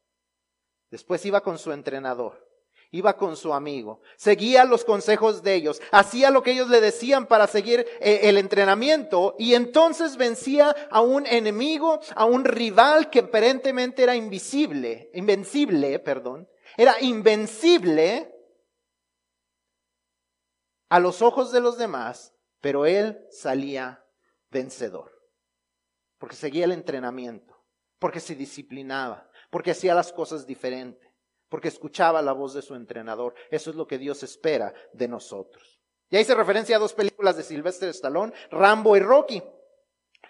Después 0.90 1.24
iba 1.26 1.42
con 1.42 1.59
su 1.59 1.72
entrenador 1.72 2.47
iba 2.91 3.16
con 3.16 3.36
su 3.36 3.53
amigo, 3.53 4.01
seguía 4.16 4.64
los 4.64 4.84
consejos 4.84 5.43
de 5.43 5.55
ellos, 5.55 5.80
hacía 5.91 6.30
lo 6.30 6.43
que 6.43 6.53
ellos 6.53 6.68
le 6.68 6.80
decían 6.80 7.26
para 7.26 7.47
seguir 7.47 7.86
eh, 8.01 8.20
el 8.24 8.39
entrenamiento 8.39 9.34
y 9.39 9.55
entonces 9.55 10.16
vencía 10.16 10.74
a 10.91 11.01
un 11.01 11.26
enemigo, 11.26 12.01
a 12.14 12.24
un 12.24 12.45
rival 12.45 13.11
que 13.11 13.20
aparentemente 13.20 14.03
era 14.03 14.16
invisible, 14.16 15.11
invencible, 15.12 15.99
perdón, 15.99 16.49
era 16.76 17.01
invencible 17.01 18.34
a 20.89 20.99
los 20.99 21.20
ojos 21.20 21.53
de 21.53 21.61
los 21.61 21.76
demás, 21.76 22.34
pero 22.61 22.86
él 22.86 23.26
salía 23.30 24.03
vencedor, 24.51 25.12
porque 26.18 26.36
seguía 26.36 26.64
el 26.64 26.72
entrenamiento, 26.72 27.55
porque 27.99 28.20
se 28.20 28.34
disciplinaba, 28.34 29.30
porque 29.51 29.72
hacía 29.72 29.95
las 29.95 30.11
cosas 30.11 30.47
diferentes 30.47 31.07
porque 31.49 31.68
escuchaba 31.68 32.22
la 32.22 32.32
voz 32.32 32.55
de 32.55 32.62
su 32.62 32.74
entrenador. 32.74 33.34
Eso 33.51 33.70
es 33.70 33.76
lo 33.76 33.86
que 33.86 33.99
Dios 33.99 34.22
espera 34.22 34.72
de 34.92 35.09
nosotros. 35.09 35.80
Y 36.11 36.18
hice 36.18 36.34
referencia 36.34 36.76
a 36.76 36.80
dos 36.80 36.94
películas 36.94 37.36
de 37.36 37.42
Sylvester 37.42 37.88
Stallone, 37.90 38.32
Rambo 38.51 38.96
y 38.96 39.01
Rocky. 39.01 39.42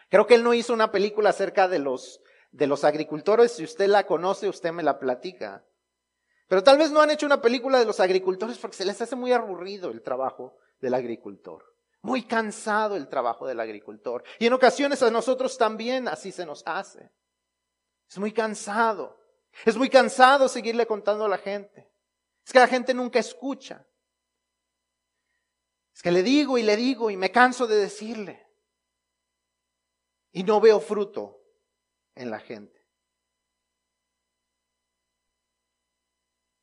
Creo 0.09 0.27
que 0.27 0.35
él 0.35 0.43
no 0.43 0.55
hizo 0.55 0.73
una 0.73 0.91
película 0.91 1.31
acerca 1.31 1.69
de 1.69 1.79
los, 1.79 2.21
de 2.51 2.67
los 2.67 2.85
agricultores. 2.85 3.53
Si 3.53 3.65
usted 3.65 3.87
la 3.89 4.07
conoce, 4.07 4.49
usted 4.49 4.73
me 4.73 4.83
la 4.83 4.99
platica. 4.99 5.65
Pero 6.49 6.63
tal 6.63 6.79
vez 6.79 6.91
no 6.91 7.01
han 7.01 7.11
hecho 7.11 7.27
una 7.27 7.43
película 7.43 7.79
de 7.79 7.85
los 7.85 8.01
agricultores 8.01 8.59
porque 8.59 8.77
se 8.77 8.85
les 8.85 9.01
hace 9.01 9.15
muy 9.15 9.33
aburrido 9.33 9.91
el 9.91 10.03
trabajo 10.03 10.57
del 10.81 10.95
agricultor. 10.95 11.63
Muy 12.01 12.23
cansado 12.23 12.97
el 12.97 13.09
trabajo 13.09 13.47
del 13.47 13.61
agricultor. 13.61 14.25
Y 14.39 14.47
en 14.47 14.55
ocasiones 14.55 15.03
a 15.03 15.11
nosotros 15.11 15.59
también 15.59 16.09
así 16.09 16.33
se 16.33 16.47
nos 16.47 16.63
hace. 16.67 17.11
Es 18.09 18.19
muy 18.19 18.33
cansado. 18.33 19.19
Es 19.65 19.77
muy 19.77 19.89
cansado 19.89 20.49
seguirle 20.49 20.87
contando 20.87 21.25
a 21.25 21.29
la 21.29 21.39
gente. 21.39 21.91
Es 22.45 22.53
que 22.53 22.59
la 22.59 22.69
gente 22.69 22.95
nunca 22.95 23.19
escucha. 23.19 23.87
Es 25.95 26.03
que 26.03 26.11
le 26.11 26.23
digo 26.23 26.59
y 26.59 26.63
le 26.63 26.77
digo 26.77 27.11
y 27.11 27.17
me 27.17 27.33
canso 27.33 27.67
de 27.67 27.77
decirle. 27.77 28.47
Y 30.33 30.45
no 30.45 30.61
veo 30.61 30.81
fruto 30.81 31.43
en 32.15 32.31
la 32.31 32.39
gente. 32.39 32.79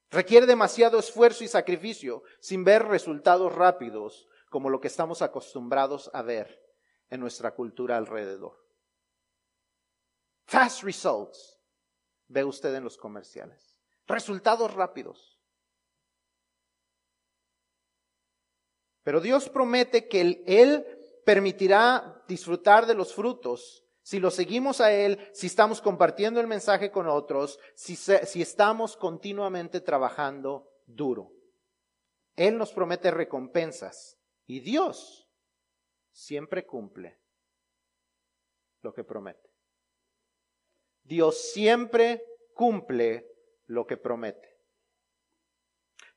Requiere 0.09 0.45
demasiado 0.45 0.97
esfuerzo 0.97 1.43
y 1.43 1.49
sacrificio 1.49 2.23
sin 2.39 2.63
ver 2.63 2.85
resultados 2.85 3.53
rápidos 3.53 4.27
como 4.49 4.69
lo 4.69 4.79
que 4.79 4.87
estamos 4.87 5.21
acostumbrados 5.21 6.09
a 6.13 6.21
ver 6.21 6.61
en 7.09 7.19
nuestra 7.19 7.53
cultura 7.53 7.97
alrededor. 7.97 8.65
Fast 10.45 10.83
results, 10.83 11.54
ve 12.27 12.43
usted 12.43 12.73
en 12.75 12.83
los 12.83 12.97
comerciales. 12.97 13.77
Resultados 14.07 14.73
rápidos. 14.73 15.39
Pero 19.03 19.21
Dios 19.21 19.49
promete 19.49 20.07
que 20.07 20.43
Él 20.45 20.85
permitirá 21.25 22.23
disfrutar 22.27 22.85
de 22.85 22.95
los 22.95 23.13
frutos 23.13 23.83
si 24.01 24.19
lo 24.19 24.29
seguimos 24.29 24.81
a 24.81 24.91
Él, 24.93 25.29
si 25.33 25.47
estamos 25.47 25.81
compartiendo 25.81 26.39
el 26.39 26.45
mensaje 26.45 26.91
con 26.91 27.07
otros, 27.07 27.59
si, 27.73 27.95
si 27.95 28.41
estamos 28.41 28.95
continuamente 28.95 29.81
trabajando 29.81 30.71
duro. 30.85 31.31
Él 32.35 32.57
nos 32.57 32.71
promete 32.71 33.09
recompensas 33.09 34.19
y 34.45 34.59
Dios 34.59 35.27
siempre 36.11 36.67
cumple 36.67 37.19
lo 38.81 38.93
que 38.93 39.03
promete. 39.03 39.54
Dios 41.05 41.51
siempre 41.51 42.21
cumple 42.53 43.25
lo 43.65 43.87
que 43.87 43.97
promete. 43.97 44.59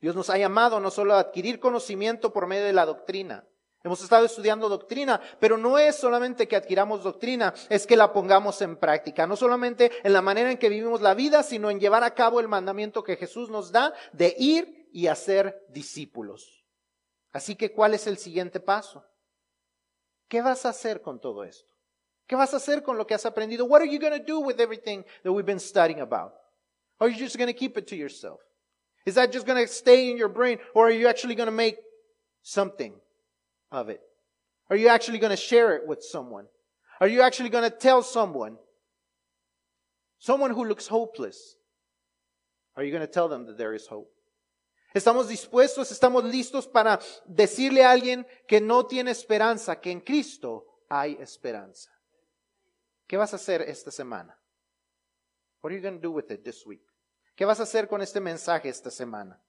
Dios 0.00 0.14
nos 0.14 0.28
ha 0.28 0.38
llamado 0.38 0.80
no 0.80 0.90
solo 0.90 1.14
a 1.14 1.20
adquirir 1.20 1.60
conocimiento 1.60 2.32
por 2.32 2.46
medio 2.46 2.64
de 2.64 2.72
la 2.72 2.84
doctrina, 2.84 3.48
Hemos 3.84 4.02
estado 4.02 4.26
estudiando 4.26 4.68
doctrina, 4.68 5.20
pero 5.38 5.56
no 5.56 5.78
es 5.78 5.94
solamente 5.94 6.48
que 6.48 6.56
adquiramos 6.56 7.04
doctrina, 7.04 7.54
es 7.70 7.86
que 7.86 7.96
la 7.96 8.12
pongamos 8.12 8.60
en 8.60 8.76
práctica. 8.76 9.26
No 9.26 9.36
solamente 9.36 9.92
en 10.02 10.12
la 10.12 10.20
manera 10.20 10.50
en 10.50 10.58
que 10.58 10.68
vivimos 10.68 11.00
la 11.00 11.14
vida, 11.14 11.44
sino 11.44 11.70
en 11.70 11.78
llevar 11.78 12.02
a 12.02 12.14
cabo 12.14 12.40
el 12.40 12.48
mandamiento 12.48 13.04
que 13.04 13.16
Jesús 13.16 13.50
nos 13.50 13.70
da 13.70 13.94
de 14.12 14.34
ir 14.36 14.88
y 14.92 15.06
hacer 15.06 15.64
discípulos. 15.68 16.66
Así 17.30 17.54
que, 17.54 17.72
¿cuál 17.72 17.94
es 17.94 18.08
el 18.08 18.18
siguiente 18.18 18.58
paso? 18.58 19.04
¿Qué 20.26 20.42
vas 20.42 20.66
a 20.66 20.70
hacer 20.70 21.00
con 21.00 21.20
todo 21.20 21.44
esto? 21.44 21.72
¿Qué 22.28 22.36
vas 22.36 22.52
a 22.52 22.58
hacer 22.58 22.82
con 22.82 22.98
lo 22.98 23.06
que 23.06 23.14
has 23.14 23.24
aprendido? 23.24 23.66
What 23.66 23.80
are 23.80 23.86
you 23.86 23.98
going 23.98 24.12
to 24.12 24.24
do 24.24 24.40
with 24.40 24.60
everything 24.60 25.04
that 25.24 25.32
we've 25.32 25.46
been 25.46 25.58
studying 25.58 26.00
about? 26.00 26.34
Are 27.00 27.08
you 27.08 27.16
just 27.16 27.38
going 27.38 27.48
to 27.48 27.58
keep 27.58 27.78
it 27.78 27.86
to 27.88 27.96
yourself? 27.96 28.40
Is 29.06 29.14
that 29.14 29.32
just 29.32 29.46
going 29.46 29.64
to 29.64 29.72
stay 29.72 30.10
in 30.10 30.18
your 30.18 30.28
brain 30.28 30.58
or 30.74 30.88
are 30.88 30.92
you 30.92 31.08
actually 31.08 31.34
going 31.34 31.46
to 31.46 31.52
make 31.52 31.76
something 32.42 32.92
of 33.72 33.88
it? 33.88 34.00
Are 34.68 34.76
you 34.76 34.88
actually 34.88 35.18
going 35.18 35.30
to 35.30 35.36
share 35.36 35.74
it 35.74 35.86
with 35.86 36.02
someone? 36.02 36.44
Are 37.00 37.08
you 37.08 37.22
actually 37.22 37.48
going 37.48 37.64
to 37.64 37.74
tell 37.74 38.02
someone? 38.02 38.58
Someone 40.18 40.50
who 40.50 40.66
looks 40.66 40.86
hopeless. 40.86 41.56
Are 42.76 42.84
you 42.84 42.90
going 42.90 43.06
to 43.06 43.10
tell 43.10 43.28
them 43.28 43.46
that 43.46 43.56
there 43.56 43.72
is 43.72 43.86
hope? 43.86 44.10
Estamos 44.94 45.28
dispuestos, 45.28 45.90
estamos 45.92 46.24
listos 46.24 46.70
para 46.70 46.98
decirle 47.26 47.84
a 47.84 47.92
alguien 47.92 48.26
que 48.46 48.60
no 48.60 48.84
tiene 48.84 49.10
esperanza, 49.10 49.76
que 49.76 49.92
en 49.92 50.00
Cristo 50.00 50.64
hay 50.90 51.16
esperanza. 51.20 51.90
¿Qué 53.08 53.16
vas 53.16 53.32
a 53.32 53.36
hacer 53.36 53.62
esta 53.62 53.90
semana? 53.90 54.38
What 55.62 55.72
are 55.72 55.76
you 55.76 55.82
going 55.82 55.98
to 55.98 56.08
do 56.08 56.12
with 56.12 56.30
it 56.30 56.44
this 56.44 56.64
week? 56.66 56.84
¿Qué 57.34 57.46
vas 57.46 57.58
a 57.58 57.62
hacer 57.62 57.88
con 57.88 58.02
este 58.02 58.20
mensaje 58.20 58.68
esta 58.68 58.90
semana? 58.90 59.42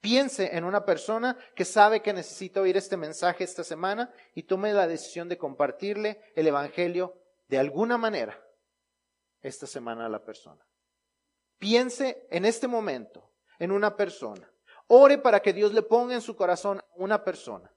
Piense 0.00 0.56
en 0.56 0.64
una 0.64 0.84
persona 0.84 1.36
que 1.56 1.64
sabe 1.64 2.02
que 2.02 2.12
necesita 2.12 2.60
oír 2.60 2.76
este 2.76 2.96
mensaje 2.96 3.42
esta 3.42 3.64
semana 3.64 4.12
y 4.34 4.44
tome 4.44 4.72
la 4.72 4.86
decisión 4.86 5.28
de 5.28 5.36
compartirle 5.36 6.20
el 6.36 6.46
Evangelio 6.46 7.18
de 7.48 7.58
alguna 7.58 7.98
manera 7.98 8.40
esta 9.42 9.66
semana 9.66 10.06
a 10.06 10.08
la 10.08 10.22
persona. 10.22 10.64
Piense 11.58 12.28
en 12.30 12.44
este 12.44 12.68
momento 12.68 13.32
en 13.58 13.72
una 13.72 13.96
persona. 13.96 14.48
Ore 14.86 15.18
para 15.18 15.40
que 15.40 15.52
Dios 15.52 15.72
le 15.72 15.82
ponga 15.82 16.14
en 16.14 16.20
su 16.20 16.36
corazón 16.36 16.80
una 16.94 17.24
persona. 17.24 17.74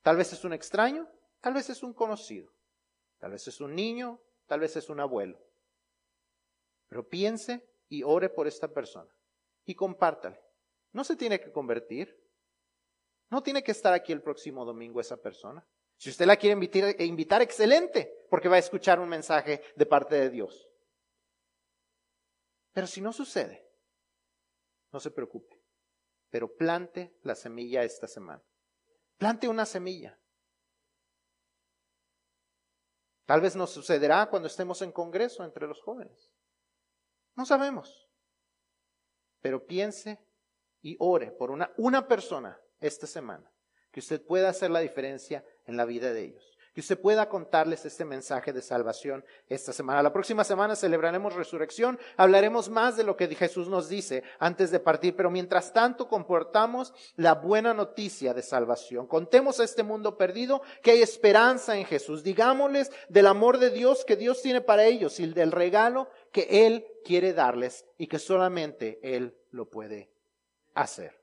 Tal 0.00 0.16
vez 0.16 0.32
es 0.32 0.44
un 0.44 0.52
extraño, 0.52 1.08
tal 1.40 1.54
vez 1.54 1.68
es 1.68 1.82
un 1.82 1.92
conocido, 1.92 2.52
tal 3.22 3.30
vez 3.30 3.46
es 3.46 3.60
un 3.60 3.72
niño, 3.76 4.20
tal 4.46 4.58
vez 4.58 4.74
es 4.74 4.90
un 4.90 4.98
abuelo. 4.98 5.38
Pero 6.88 7.08
piense 7.08 7.64
y 7.88 8.02
ore 8.02 8.28
por 8.28 8.48
esta 8.48 8.66
persona 8.66 9.14
y 9.64 9.76
compártale. 9.76 10.40
No 10.90 11.04
se 11.04 11.14
tiene 11.14 11.38
que 11.38 11.52
convertir. 11.52 12.20
No 13.30 13.40
tiene 13.40 13.62
que 13.62 13.70
estar 13.70 13.92
aquí 13.92 14.10
el 14.12 14.22
próximo 14.22 14.64
domingo 14.64 15.00
esa 15.00 15.16
persona. 15.16 15.64
Si 15.96 16.10
usted 16.10 16.26
la 16.26 16.36
quiere 16.36 16.54
invitar, 16.54 17.00
invitar, 17.00 17.42
excelente, 17.42 18.26
porque 18.28 18.48
va 18.48 18.56
a 18.56 18.58
escuchar 18.58 18.98
un 18.98 19.08
mensaje 19.08 19.62
de 19.76 19.86
parte 19.86 20.16
de 20.16 20.28
Dios. 20.28 20.68
Pero 22.72 22.88
si 22.88 23.00
no 23.00 23.12
sucede, 23.12 23.70
no 24.90 24.98
se 24.98 25.12
preocupe, 25.12 25.62
pero 26.28 26.52
plante 26.56 27.16
la 27.22 27.36
semilla 27.36 27.84
esta 27.84 28.08
semana. 28.08 28.42
Plante 29.16 29.46
una 29.46 29.64
semilla. 29.64 30.18
Tal 33.32 33.40
vez 33.40 33.56
nos 33.56 33.70
sucederá 33.70 34.28
cuando 34.28 34.46
estemos 34.46 34.82
en 34.82 34.92
congreso 34.92 35.42
entre 35.42 35.66
los 35.66 35.80
jóvenes. 35.80 36.30
No 37.34 37.46
sabemos. 37.46 38.06
Pero 39.40 39.66
piense 39.66 40.22
y 40.82 40.96
ore 40.98 41.30
por 41.30 41.50
una, 41.50 41.72
una 41.78 42.06
persona 42.06 42.60
esta 42.78 43.06
semana, 43.06 43.50
que 43.90 44.00
usted 44.00 44.22
pueda 44.22 44.50
hacer 44.50 44.70
la 44.70 44.80
diferencia 44.80 45.46
en 45.64 45.78
la 45.78 45.86
vida 45.86 46.12
de 46.12 46.24
ellos, 46.24 46.51
que 46.74 46.80
usted 46.80 46.98
pueda 46.98 47.28
contarles 47.28 47.84
este 47.84 48.04
mensaje 48.04 48.52
de 48.52 48.62
salvación 48.62 49.24
esta 49.48 49.72
semana. 49.72 50.02
La 50.02 50.12
próxima 50.12 50.44
semana 50.44 50.76
celebraremos 50.76 51.34
resurrección, 51.34 51.98
hablaremos 52.16 52.70
más 52.70 52.96
de 52.96 53.04
lo 53.04 53.16
que 53.16 53.32
Jesús 53.34 53.68
nos 53.68 53.88
dice 53.88 54.22
antes 54.38 54.70
de 54.70 54.80
partir, 54.80 55.14
pero 55.16 55.30
mientras 55.30 55.72
tanto 55.72 56.08
comportamos 56.08 56.94
la 57.16 57.34
buena 57.34 57.74
noticia 57.74 58.34
de 58.34 58.42
salvación. 58.42 59.06
Contemos 59.06 59.60
a 59.60 59.64
este 59.64 59.82
mundo 59.82 60.16
perdido 60.16 60.62
que 60.82 60.92
hay 60.92 61.02
esperanza 61.02 61.76
en 61.76 61.84
Jesús. 61.84 62.22
Digámosles 62.22 62.90
del 63.08 63.26
amor 63.26 63.58
de 63.58 63.70
Dios 63.70 64.04
que 64.04 64.16
Dios 64.16 64.42
tiene 64.42 64.60
para 64.60 64.84
ellos 64.84 65.20
y 65.20 65.26
del 65.26 65.52
regalo 65.52 66.08
que 66.32 66.66
Él 66.66 66.86
quiere 67.04 67.32
darles 67.32 67.84
y 67.98 68.06
que 68.06 68.18
solamente 68.18 68.98
Él 69.02 69.36
lo 69.50 69.68
puede 69.68 70.10
hacer. 70.74 71.21